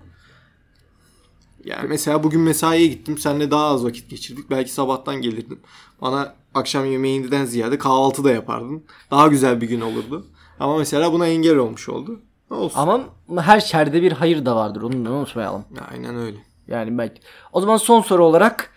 Yani 1.65 1.87
mesela 1.89 2.23
bugün 2.23 2.41
mesaiye 2.41 2.87
gittim. 2.87 3.17
Seninle 3.17 3.51
daha 3.51 3.65
az 3.65 3.85
vakit 3.85 4.09
geçirdik. 4.09 4.49
Belki 4.49 4.71
sabahtan 4.73 5.21
gelirdim. 5.21 5.59
Bana 6.01 6.35
akşam 6.53 6.85
yemeğinden 6.91 7.45
ziyade 7.45 7.77
kahvaltı 7.77 8.23
da 8.23 8.31
yapardın. 8.31 8.83
Daha 9.11 9.27
güzel 9.27 9.61
bir 9.61 9.67
gün 9.67 9.81
olurdu. 9.81 10.25
Ama 10.59 10.77
mesela 10.77 11.13
buna 11.13 11.27
engel 11.27 11.55
olmuş 11.57 11.89
oldu. 11.89 12.19
Olsun. 12.49 12.79
Ama 12.79 13.03
her 13.41 13.59
şerde 13.59 14.01
bir 14.01 14.11
hayır 14.11 14.45
da 14.45 14.55
vardır. 14.55 14.81
Onu 14.81 15.05
da 15.05 15.11
unutmayalım. 15.11 15.65
Aynen 15.91 16.15
öyle. 16.15 16.37
Yani 16.67 16.97
belki. 16.97 17.21
O 17.53 17.61
zaman 17.61 17.77
son 17.77 18.01
soru 18.01 18.25
olarak 18.25 18.70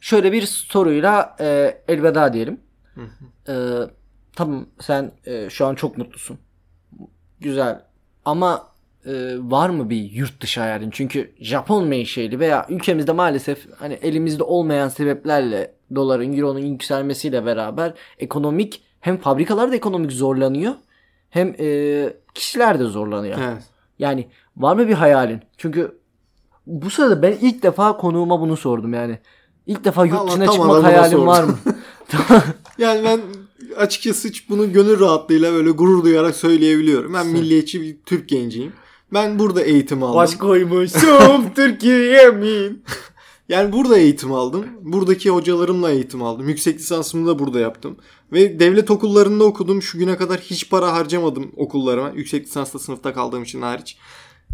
şöyle 0.00 0.32
bir 0.32 0.42
soruyla 0.42 1.36
e, 1.40 1.78
elveda 1.88 2.32
diyelim. 2.32 2.60
E, 3.48 3.54
tamam 4.36 4.66
sen 4.80 5.12
e, 5.26 5.50
şu 5.50 5.66
an 5.66 5.74
çok 5.74 5.98
mutlusun. 5.98 6.38
Güzel. 7.40 7.82
Ama 8.24 8.70
e, 9.06 9.12
var 9.38 9.70
mı 9.70 9.90
bir 9.90 10.10
yurt 10.10 10.40
dışı 10.40 10.60
hayalin? 10.60 10.90
Çünkü 10.90 11.32
Japon 11.40 11.88
menşeli 11.88 12.40
veya 12.40 12.66
ülkemizde 12.68 13.12
maalesef 13.12 13.66
hani 13.78 13.94
elimizde 13.94 14.42
olmayan 14.42 14.88
sebeplerle 14.88 15.74
doların, 15.94 16.32
euronun 16.32 16.58
yükselmesiyle 16.58 17.46
beraber 17.46 17.94
ekonomik 18.18 18.82
hem 19.00 19.16
fabrikalar 19.16 19.72
da 19.72 19.76
ekonomik 19.76 20.12
zorlanıyor 20.12 20.74
hem 21.30 21.54
e, 21.58 22.12
kişiler 22.34 22.80
de 22.80 22.84
zorlanıyor. 22.84 23.38
Evet. 23.42 23.62
Yani 23.98 24.28
var 24.56 24.76
mı 24.76 24.88
bir 24.88 24.94
hayalin? 24.94 25.40
Çünkü 25.56 25.98
bu 26.66 26.90
sırada 26.90 27.22
ben 27.22 27.32
ilk 27.32 27.62
defa 27.62 27.96
konuğuma 27.96 28.40
bunu 28.40 28.56
sordum 28.56 28.94
yani. 28.94 29.18
İlk 29.70 29.84
defa 29.84 30.06
yurt 30.06 30.14
Vallahi 30.18 30.30
dışına 30.30 30.44
tam 30.44 30.54
çıkmak 30.54 30.70
aramına 30.70 30.88
hayalin 30.88 31.26
var 31.26 31.44
mı? 31.44 31.58
Yani 32.78 33.04
ben 33.04 33.20
açıkçası 33.76 34.28
bunu 34.48 34.72
gönül 34.72 35.00
rahatlığıyla 35.00 35.52
böyle 35.52 35.70
gurur 35.70 36.04
duyarak 36.04 36.36
söyleyebiliyorum. 36.36 37.14
Ben 37.14 37.26
milliyetçi 37.26 37.82
bir 37.82 37.96
Türk 38.06 38.28
genciyim. 38.28 38.72
Ben 39.12 39.38
burada 39.38 39.62
eğitim 39.62 40.02
aldım. 40.02 40.38
koymuşum 40.38 41.50
Türkiye 41.54 42.30
min. 42.30 42.84
Yani 43.48 43.72
burada 43.72 43.98
eğitim 43.98 44.32
aldım. 44.32 44.66
Buradaki 44.80 45.30
hocalarımla 45.30 45.90
eğitim 45.90 46.22
aldım. 46.22 46.48
Yüksek 46.48 46.78
lisansımı 46.78 47.26
da 47.26 47.38
burada 47.38 47.60
yaptım. 47.60 47.96
Ve 48.32 48.60
devlet 48.60 48.90
okullarında 48.90 49.44
okudum. 49.44 49.82
Şu 49.82 49.98
güne 49.98 50.16
kadar 50.16 50.40
hiç 50.40 50.70
para 50.70 50.92
harcamadım 50.92 51.52
okullarıma. 51.56 52.12
Yüksek 52.14 52.46
lisansla 52.46 52.78
sınıfta 52.78 53.12
kaldığım 53.14 53.42
için 53.42 53.62
hariç. 53.62 53.96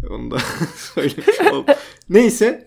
Onu 0.09 0.31
da 0.31 0.37
söylemiş 0.93 1.41
oldum. 1.51 1.75
Neyse. 2.09 2.66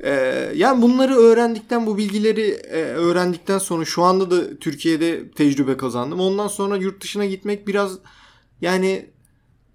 Ee, 0.00 0.52
yani 0.54 0.82
bunları 0.82 1.16
öğrendikten, 1.16 1.86
bu 1.86 1.98
bilgileri 1.98 2.50
e, 2.50 2.82
öğrendikten 2.82 3.58
sonra 3.58 3.84
şu 3.84 4.02
anda 4.02 4.30
da 4.30 4.58
Türkiye'de 4.58 5.30
tecrübe 5.30 5.76
kazandım. 5.76 6.20
Ondan 6.20 6.48
sonra 6.48 6.76
yurt 6.76 7.02
dışına 7.02 7.26
gitmek 7.26 7.68
biraz 7.68 7.98
yani 8.60 9.10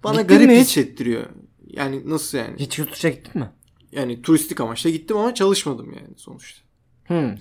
bana 0.03 0.21
Gittin 0.21 0.35
garip 0.35 0.49
mi 0.49 0.59
hissettiriyor. 0.59 1.25
Yani 1.67 2.09
nasıl 2.09 2.37
yani? 2.37 2.59
Hiç 2.59 2.79
yurt 2.79 2.93
dışına 2.93 3.11
gittin 3.11 3.41
mi? 3.41 3.49
Yani 3.91 4.21
turistik 4.21 4.61
amaçla 4.61 4.89
gittim 4.89 5.17
ama 5.17 5.33
çalışmadım 5.33 5.93
yani 5.93 6.17
sonuçta. 6.17 6.61
Hmm. 7.07 7.35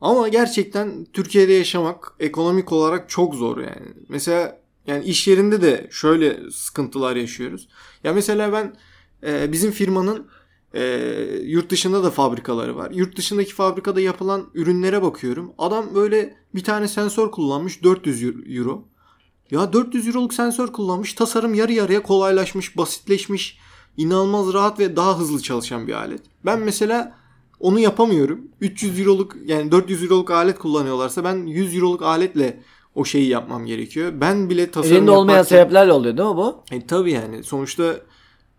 Ama 0.00 0.28
gerçekten 0.28 1.06
Türkiye'de 1.12 1.52
yaşamak 1.52 2.14
ekonomik 2.20 2.72
olarak 2.72 3.08
çok 3.08 3.34
zor 3.34 3.58
yani. 3.58 3.88
Mesela 4.08 4.58
yani 4.86 5.04
iş 5.04 5.28
yerinde 5.28 5.62
de 5.62 5.88
şöyle 5.90 6.50
sıkıntılar 6.50 7.16
yaşıyoruz. 7.16 7.68
Ya 8.04 8.12
mesela 8.12 8.52
ben 8.52 8.76
e, 9.26 9.52
bizim 9.52 9.70
firmanın 9.70 10.28
e, 10.74 10.82
yurt 11.44 11.70
dışında 11.70 12.04
da 12.04 12.10
fabrikaları 12.10 12.76
var. 12.76 12.90
Yurt 12.90 13.16
dışındaki 13.16 13.54
fabrikada 13.54 14.00
yapılan 14.00 14.46
ürünlere 14.54 15.02
bakıyorum. 15.02 15.52
Adam 15.58 15.94
böyle 15.94 16.34
bir 16.54 16.64
tane 16.64 16.88
sensör 16.88 17.30
kullanmış 17.30 17.82
400 17.84 18.22
euro. 18.58 18.84
Ya 19.50 19.72
400 19.72 20.08
euroluk 20.08 20.34
sensör 20.34 20.68
kullanmış. 20.68 21.14
Tasarım 21.14 21.54
yarı 21.54 21.72
yarıya 21.72 22.02
kolaylaşmış, 22.02 22.76
basitleşmiş. 22.76 23.58
inanılmaz 23.96 24.52
rahat 24.52 24.78
ve 24.78 24.96
daha 24.96 25.18
hızlı 25.18 25.42
çalışan 25.42 25.86
bir 25.86 25.92
alet. 25.92 26.20
Ben 26.44 26.58
mesela 26.60 27.16
onu 27.60 27.78
yapamıyorum. 27.80 28.40
300 28.60 29.00
euroluk 29.00 29.36
yani 29.46 29.72
400 29.72 30.02
euroluk 30.02 30.30
alet 30.30 30.58
kullanıyorlarsa 30.58 31.24
ben 31.24 31.46
100 31.46 31.76
euroluk 31.76 32.02
aletle 32.02 32.60
o 32.94 33.04
şeyi 33.04 33.28
yapmam 33.28 33.66
gerekiyor. 33.66 34.12
Ben 34.20 34.50
bile 34.50 34.70
tasarım 34.70 34.96
Elinde 34.96 35.10
olmayan 35.10 35.38
yaparken- 35.38 35.48
sebeplerle 35.48 35.92
oluyor 35.92 36.16
değil 36.16 36.28
mi 36.28 36.36
bu? 36.36 36.64
e, 36.70 36.86
tabii 36.86 37.12
yani 37.12 37.44
sonuçta 37.44 37.96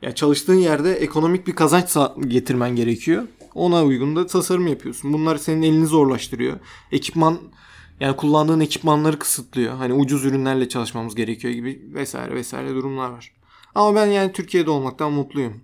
ya 0.04 0.16
çalıştığın 0.16 0.54
yerde 0.54 0.94
ekonomik 0.94 1.48
bir 1.48 1.56
kazanç 1.56 1.98
getirmen 2.28 2.76
gerekiyor. 2.76 3.24
Ona 3.56 3.84
uygun 3.84 4.16
da 4.16 4.28
tasarım 4.28 4.68
yapıyorsun. 4.68 5.14
Bunlar 5.14 5.38
senin 5.38 5.62
elini 5.62 5.86
zorlaştırıyor. 5.86 6.60
Ekipman 6.92 7.38
yani 8.00 8.16
kullandığın 8.16 8.60
ekipmanları 8.60 9.20
kısıtlıyor. 9.20 9.74
Hani 9.74 9.94
ucuz 9.94 10.26
ürünlerle 10.26 10.70
çalışmamız 10.70 11.16
gerekiyor 11.16 11.54
gibi 11.54 11.82
vesaire 11.94 12.36
vesaire 12.36 12.70
durumlar 12.70 13.10
var. 13.10 13.32
Ama 13.76 13.96
ben 13.96 14.06
yani 14.06 14.32
Türkiye'de 14.32 14.70
olmaktan 14.70 15.12
mutluyum. 15.12 15.62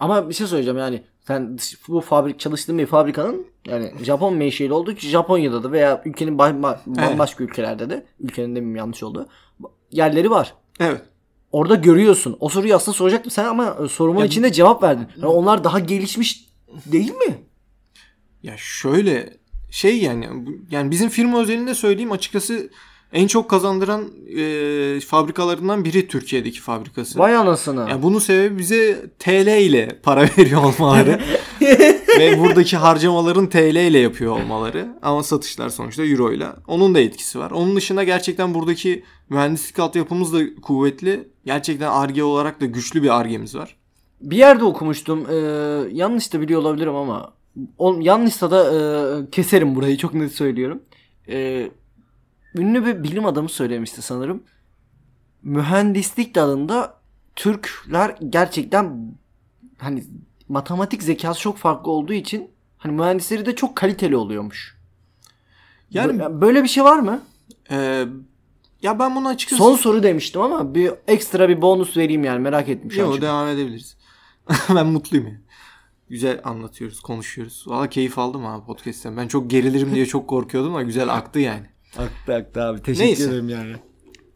Ama 0.00 0.28
bir 0.28 0.34
şey 0.34 0.46
söyleyeceğim 0.46 0.78
yani 0.78 1.02
sen 1.26 1.58
bu 1.88 2.00
fabrik 2.00 2.40
çalıştığın 2.40 2.78
bir 2.78 2.86
fabrikanın 2.86 3.46
yani 3.66 3.92
Japon 4.02 4.34
menşeli 4.36 4.72
olduğu 4.72 4.92
için 4.92 5.08
Japonya'da 5.08 5.64
da 5.64 5.72
veya 5.72 6.02
ülkenin 6.04 6.38
ba- 6.38 6.60
ba- 6.60 6.78
bambaşka 6.86 7.44
ülkelerde 7.44 7.90
de 7.90 8.06
ülkenin 8.20 8.48
demeyeyim 8.56 8.76
yanlış 8.76 9.02
oldu. 9.02 9.28
Yerleri 9.90 10.30
var. 10.30 10.54
Evet. 10.80 11.02
Orada 11.52 11.74
görüyorsun. 11.74 12.36
O 12.40 12.48
soruyu 12.48 12.74
aslında 12.74 12.96
soracaktım 12.96 13.30
sen 13.30 13.44
ama 13.44 13.76
e, 13.84 13.88
sorumun 13.88 14.24
içinde 14.24 14.52
cevap 14.52 14.82
verdin. 14.82 15.06
Yani 15.16 15.26
onlar 15.26 15.64
daha 15.64 15.78
gelişmiş 15.78 16.48
değil 16.86 17.14
mi? 17.14 17.38
Ya 18.42 18.54
şöyle 18.56 19.36
şey 19.70 19.98
yani 19.98 20.28
yani 20.70 20.90
bizim 20.90 21.08
firma 21.08 21.40
özelinde 21.40 21.74
söyleyeyim 21.74 22.12
açıkçası 22.12 22.70
en 23.12 23.26
çok 23.26 23.50
kazandıran 23.50 24.04
e, 24.36 25.00
fabrikalarından 25.00 25.84
biri 25.84 26.08
Türkiye'deki 26.08 26.60
fabrikası. 26.60 27.18
Vay 27.18 27.36
anasını. 27.36 27.90
Ya 27.90 28.02
bunun 28.02 28.18
sebebi 28.18 28.58
bize 28.58 29.10
TL 29.18 29.60
ile 29.60 30.00
para 30.02 30.22
veriyor 30.38 30.64
olmaları 30.64 31.20
ve 32.18 32.38
buradaki 32.38 32.76
harcamaların 32.76 33.48
TL 33.48 33.76
ile 33.76 33.98
yapıyor 33.98 34.32
olmaları 34.32 34.88
ama 35.02 35.22
satışlar 35.22 35.68
sonuçta 35.68 36.04
euro 36.04 36.32
ile. 36.32 36.46
Onun 36.66 36.94
da 36.94 37.00
etkisi 37.00 37.38
var. 37.38 37.50
Onun 37.50 37.76
dışında 37.76 38.04
gerçekten 38.04 38.54
buradaki 38.54 39.04
mühendislik 39.28 39.78
altyapımız 39.78 40.32
da 40.32 40.60
kuvvetli. 40.62 41.28
Gerçekten 41.44 41.90
ARGE 41.90 42.24
olarak 42.24 42.60
da 42.60 42.66
güçlü 42.66 43.02
bir 43.02 43.20
ARGE'miz 43.20 43.54
var. 43.54 43.76
Bir 44.20 44.36
yerde 44.36 44.64
okumuştum. 44.64 45.26
Ee, 45.30 45.34
yanlış 45.92 46.32
da 46.32 46.40
biliyor 46.40 46.60
olabilirim 46.60 46.94
ama 46.94 47.32
o, 47.78 47.98
yanlışsa 48.00 48.50
da 48.50 48.72
e, 48.74 49.30
keserim 49.30 49.74
burayı 49.74 49.96
çok 49.96 50.14
net 50.14 50.32
söylüyorum. 50.32 50.82
Ee, 51.28 51.70
ünlü 52.54 52.86
bir 52.86 53.02
bilim 53.02 53.26
adamı 53.26 53.48
söylemişti 53.48 54.02
sanırım. 54.02 54.42
Mühendislik 55.42 56.34
dalında 56.34 56.94
Türkler 57.36 58.16
gerçekten 58.28 59.14
hani 59.78 60.04
matematik 60.48 61.02
zekası 61.02 61.40
çok 61.40 61.56
farklı 61.58 61.90
olduğu 61.90 62.12
için 62.12 62.50
hani 62.78 62.92
mühendisleri 62.92 63.46
de 63.46 63.56
çok 63.56 63.76
kaliteli 63.76 64.16
oluyormuş. 64.16 64.78
Yani 65.90 66.12
Bö- 66.22 66.40
böyle 66.40 66.62
bir 66.62 66.68
şey 66.68 66.84
var 66.84 66.98
mı? 66.98 67.20
e, 67.70 68.04
ya 68.82 68.98
ben 68.98 69.16
bunu 69.16 69.28
açıkçası 69.28 69.62
Son 69.62 69.76
soru 69.76 70.02
demiştim 70.02 70.40
ama 70.40 70.74
bir 70.74 70.90
ekstra 71.08 71.48
bir 71.48 71.62
bonus 71.62 71.96
vereyim 71.96 72.24
yani 72.24 72.38
merak 72.38 72.68
etmiş. 72.68 72.96
Yok 72.96 73.20
devam 73.20 73.48
edebiliriz. 73.48 73.96
ben 74.74 74.86
mutluyum 74.86 75.26
ya. 75.26 75.34
Güzel 76.08 76.40
anlatıyoruz, 76.44 77.00
konuşuyoruz. 77.00 77.64
Valla 77.66 77.88
keyif 77.88 78.18
aldım 78.18 78.46
abi 78.46 78.66
podcast'ten. 78.66 79.16
Ben 79.16 79.28
çok 79.28 79.50
gerilirim 79.50 79.94
diye 79.94 80.06
çok 80.06 80.28
korkuyordum 80.28 80.70
ama 80.70 80.82
güzel 80.82 81.14
aktı 81.14 81.38
yani. 81.38 81.66
Aktı 81.98 82.34
aktı 82.34 82.62
abi 82.62 82.82
teşekkür 82.82 83.06
Neyse. 83.06 83.24
ederim 83.24 83.48
yani. 83.48 83.76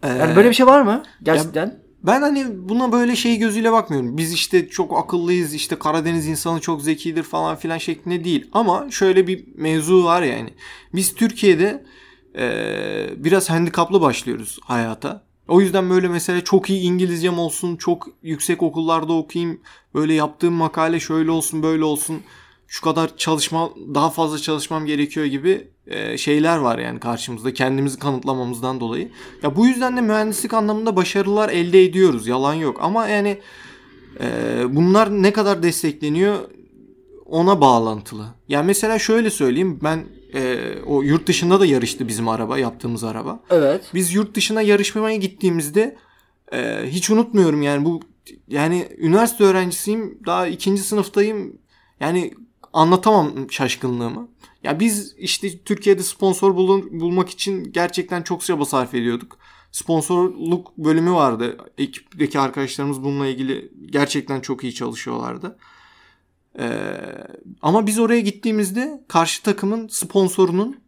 Ee, 0.02 0.08
Yani 0.08 0.36
böyle 0.36 0.48
bir 0.48 0.54
şey 0.54 0.66
var 0.66 0.82
mı? 0.82 1.02
Gerçekten. 1.22 1.82
Ben 2.02 2.22
hani 2.22 2.68
buna 2.68 2.92
böyle 2.92 3.16
şey 3.16 3.36
gözüyle 3.38 3.72
bakmıyorum. 3.72 4.16
Biz 4.16 4.32
işte 4.32 4.68
çok 4.68 4.98
akıllıyız, 4.98 5.54
işte 5.54 5.78
Karadeniz 5.78 6.26
insanı 6.26 6.60
çok 6.60 6.82
zekidir 6.82 7.22
falan 7.22 7.56
filan 7.56 7.78
şeklinde 7.78 8.24
değil. 8.24 8.48
Ama 8.52 8.90
şöyle 8.90 9.26
bir 9.26 9.44
mevzu 9.54 10.04
var 10.04 10.22
yani. 10.22 10.50
Biz 10.94 11.14
Türkiye'de 11.14 11.84
eee, 12.34 13.10
biraz 13.16 13.50
handikaplı 13.50 14.00
başlıyoruz 14.00 14.58
hayata. 14.62 15.24
O 15.48 15.60
yüzden 15.60 15.90
böyle 15.90 16.08
mesela 16.08 16.44
çok 16.44 16.70
iyi 16.70 16.82
İngilizcem 16.82 17.38
olsun, 17.38 17.76
çok 17.76 18.08
yüksek 18.22 18.62
okullarda 18.62 19.12
okuyayım, 19.12 19.60
böyle 19.94 20.14
yaptığım 20.14 20.54
makale 20.54 21.00
şöyle 21.00 21.30
olsun, 21.30 21.62
böyle 21.62 21.84
olsun, 21.84 22.22
şu 22.72 22.80
kadar 22.80 23.16
çalışma, 23.16 23.70
daha 23.94 24.10
fazla 24.10 24.38
çalışmam 24.38 24.86
gerekiyor 24.86 25.26
gibi 25.26 25.68
eee, 25.86 26.18
şeyler 26.18 26.56
var 26.56 26.78
yani 26.78 27.00
karşımızda 27.00 27.54
kendimizi 27.54 27.98
kanıtlamamızdan 27.98 28.80
dolayı. 28.80 29.10
Ya 29.42 29.56
bu 29.56 29.66
yüzden 29.66 29.96
de 29.96 30.00
mühendislik 30.00 30.54
anlamında 30.54 30.96
başarılar 30.96 31.48
elde 31.48 31.84
ediyoruz. 31.84 32.26
Yalan 32.26 32.54
yok. 32.54 32.78
Ama 32.80 33.08
yani 33.08 33.38
e, 34.20 34.26
bunlar 34.68 35.10
ne 35.22 35.32
kadar 35.32 35.62
destekleniyor 35.62 36.38
ona 37.26 37.60
bağlantılı. 37.60 38.26
Yani 38.48 38.66
mesela 38.66 38.98
şöyle 38.98 39.30
söyleyeyim. 39.30 39.78
Ben 39.82 40.04
e, 40.34 40.58
o 40.86 41.02
yurt 41.02 41.26
dışında 41.26 41.60
da 41.60 41.66
yarıştı 41.66 42.08
bizim 42.08 42.28
araba, 42.28 42.58
yaptığımız 42.58 43.04
araba. 43.04 43.40
Evet. 43.50 43.84
Biz 43.94 44.14
yurt 44.14 44.34
dışına 44.34 44.62
yarışmaya 44.62 45.16
gittiğimizde 45.16 45.96
e, 46.52 46.82
hiç 46.86 47.10
unutmuyorum 47.10 47.62
yani 47.62 47.84
bu 47.84 48.00
yani 48.48 48.88
üniversite 48.98 49.44
öğrencisiyim. 49.44 50.18
Daha 50.26 50.46
ikinci 50.46 50.82
sınıftayım. 50.82 51.58
Yani 52.00 52.34
anlatamam 52.72 53.50
şaşkınlığımı. 53.50 54.28
Ya 54.62 54.80
biz 54.80 55.14
işte 55.18 55.58
Türkiye'de 55.58 56.02
sponsor 56.02 56.54
bulun, 56.56 57.00
bulmak 57.00 57.28
için 57.30 57.72
gerçekten 57.72 58.22
çok 58.22 58.44
çaba 58.44 58.64
sarf 58.64 58.94
ediyorduk. 58.94 59.38
Sponsorluk 59.72 60.78
bölümü 60.78 61.12
vardı. 61.12 61.56
Ekipteki 61.78 62.40
arkadaşlarımız 62.40 63.02
bununla 63.02 63.26
ilgili 63.26 63.72
gerçekten 63.86 64.40
çok 64.40 64.64
iyi 64.64 64.74
çalışıyorlardı. 64.74 65.58
Ee, 66.58 66.98
ama 67.62 67.86
biz 67.86 67.98
oraya 67.98 68.20
gittiğimizde 68.20 69.04
karşı 69.08 69.42
takımın 69.42 69.88
sponsorunun 69.88 70.80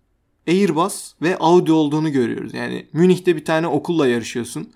Airbus 0.48 1.14
ve 1.22 1.36
Audi 1.38 1.72
olduğunu 1.72 2.12
görüyoruz. 2.12 2.54
Yani 2.54 2.86
Münih'te 2.92 3.36
bir 3.36 3.44
tane 3.44 3.66
okulla 3.66 4.08
yarışıyorsun. 4.08 4.72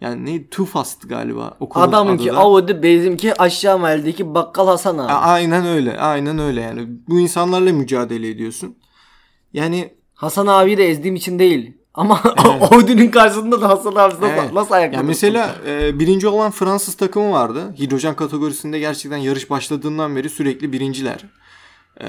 Yani 0.00 0.26
ne 0.26 0.48
Too 0.48 0.66
Fast 0.66 1.08
galiba 1.08 1.56
okulun 1.60 1.84
Adamınki 1.84 2.32
adı. 2.32 2.38
Audi 2.38 2.82
bizimki 2.82 3.42
aşağı 3.42 3.78
mahalledeki 3.78 4.34
bakkal 4.34 4.66
Hasan 4.66 4.98
abi. 4.98 5.12
Aynen 5.12 5.66
öyle. 5.66 5.98
Aynen 6.00 6.38
öyle 6.38 6.60
yani. 6.60 6.86
Bu 7.08 7.18
insanlarla 7.20 7.72
mücadele 7.72 8.28
ediyorsun. 8.28 8.76
Yani 9.52 9.94
Hasan 10.14 10.46
abiyi 10.46 10.78
de 10.78 10.88
ezdiğim 10.88 11.16
için 11.16 11.38
değil. 11.38 11.72
Ama 11.94 12.20
Audi'nin 12.72 13.10
karşısında 13.10 13.60
da 13.60 13.68
Hasan 13.68 13.94
abi 13.94 14.14
Evet. 14.26 14.52
nasıl 14.52 14.74
ayakta 14.74 14.96
yani 14.96 15.06
mesela 15.06 15.54
e, 15.66 15.98
birinci 15.98 16.28
olan 16.28 16.50
Fransız 16.50 16.94
takımı 16.96 17.32
vardı. 17.32 17.74
Hidrojen 17.78 18.16
kategorisinde 18.16 18.78
gerçekten 18.78 19.16
yarış 19.18 19.50
başladığından 19.50 20.16
beri 20.16 20.28
sürekli 20.28 20.72
birinciler. 20.72 21.24
E, 22.00 22.06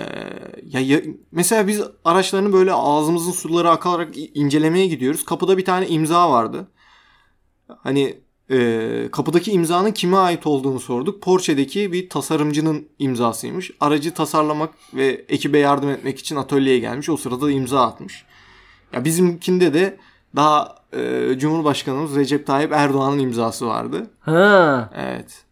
ya, 0.66 0.80
ya- 0.80 1.02
mesela 1.32 1.68
biz 1.68 1.82
araçlarını 2.06 2.54
böyle 2.54 2.74
ağzımızın 2.74 3.32
suları 3.32 3.70
akarak 3.70 4.10
incelemeye 4.34 4.88
gidiyoruz. 4.88 5.26
Kapıda 5.26 5.58
bir 5.58 5.66
tane 5.66 5.88
imza 5.88 6.32
vardı. 6.32 6.68
Hani 7.84 8.18
e, 8.52 9.10
kapıdaki 9.12 9.52
imzanın 9.52 9.92
kime 9.92 10.18
ait 10.18 10.48
olduğunu 10.48 10.80
sorduk. 10.80 11.22
Porsche'deki 11.22 11.94
bir 11.94 12.10
tasarımcının 12.10 12.88
imzasıymış. 13.00 13.72
Aracı 13.80 14.14
tasarlamak 14.14 14.74
ve 14.94 15.26
ekibe 15.30 15.60
yardım 15.60 15.90
etmek 15.90 16.20
için 16.20 16.36
atölyeye 16.36 16.80
gelmiş. 16.80 17.10
O 17.10 17.18
sırada 17.18 17.42
da 17.42 17.52
imza 17.52 17.82
atmış. 17.82 18.26
Ya 18.94 19.06
bizimkinde 19.06 19.74
de 19.74 19.98
daha 20.36 20.76
e, 20.94 21.34
Cumhurbaşkanımız 21.40 22.16
Recep 22.16 22.48
Tayyip 22.48 22.72
Erdoğan'ın 22.72 23.20
imzası 23.20 23.68
vardı. 23.68 24.10
Ha. 24.20 24.90
Evet. 24.96 25.44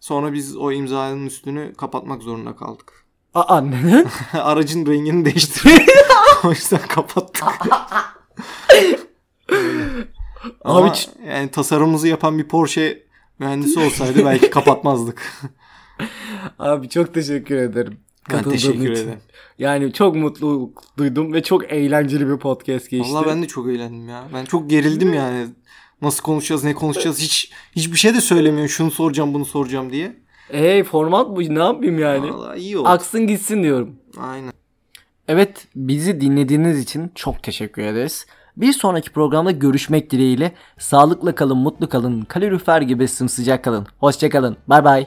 Sonra 0.00 0.32
biz 0.32 0.56
o 0.56 0.72
imzanın 0.72 1.26
üstünü 1.26 1.74
kapatmak 1.74 2.22
zorunda 2.22 2.56
kaldık. 2.56 3.04
Aa 3.34 3.60
neden? 3.60 4.06
Aracın 4.32 4.86
rengini 4.86 5.24
değiştirdik. 5.24 5.88
o 6.44 6.50
yüzden 6.50 6.88
kapattık. 6.88 7.44
Ama 10.68 10.80
Abi 10.80 10.88
ç- 10.88 11.08
yani 11.28 11.50
tasarımımızı 11.50 12.08
yapan 12.08 12.38
bir 12.38 12.44
Porsche 12.44 13.02
mühendisi 13.38 13.80
olsaydı 13.80 14.24
belki 14.24 14.50
kapatmazdık. 14.58 15.22
Abi 16.58 16.88
çok 16.88 17.14
teşekkür 17.14 17.56
ederim. 17.56 17.98
Ben 18.30 18.36
katıldığın 18.36 18.50
teşekkür 18.56 18.92
için. 18.92 19.04
ederim. 19.04 19.18
Yani 19.58 19.92
çok 19.92 20.16
mutluluk 20.16 20.82
duydum 20.98 21.32
ve 21.32 21.42
çok 21.42 21.72
eğlenceli 21.72 22.28
bir 22.28 22.36
podcast 22.36 22.90
geçti. 22.90 23.12
Vallahi 23.14 23.26
ben 23.28 23.42
de 23.42 23.46
çok 23.46 23.68
eğlendim 23.68 24.08
ya. 24.08 24.24
Ben 24.34 24.44
çok 24.44 24.70
gerildim 24.70 25.14
yani. 25.14 25.46
Nasıl 26.02 26.22
konuşacağız, 26.22 26.64
ne 26.64 26.74
konuşacağız 26.74 27.18
hiç 27.20 27.52
hiçbir 27.76 27.96
şey 27.96 28.14
de 28.14 28.20
söylemiyorum. 28.20 28.68
Şunu 28.68 28.90
soracağım, 28.90 29.34
bunu 29.34 29.44
soracağım 29.44 29.92
diye. 29.92 30.16
Hey 30.50 30.84
format 30.84 31.28
bu 31.36 31.40
ne 31.54 31.58
yapayım 31.58 31.98
yani? 31.98 32.32
Vallahi 32.32 32.60
iyi 32.60 32.78
oldu. 32.78 32.88
Aksın 32.88 33.26
gitsin 33.26 33.62
diyorum. 33.62 33.96
Aynen. 34.18 34.52
Evet 35.28 35.66
bizi 35.76 36.20
dinlediğiniz 36.20 36.78
için 36.80 37.12
çok 37.14 37.42
teşekkür 37.42 37.82
ederiz. 37.82 38.26
Bir 38.58 38.72
sonraki 38.72 39.10
programda 39.10 39.50
görüşmek 39.50 40.10
dileğiyle 40.10 40.52
sağlıkla 40.78 41.34
kalın, 41.34 41.56
mutlu 41.56 41.88
kalın, 41.88 42.22
kalorifer 42.22 42.82
gibi 42.82 43.08
sımsıcak 43.08 43.64
kalın. 43.64 43.86
Hoşçakalın. 43.98 44.56
Bay 44.66 44.84
bay. 44.84 45.06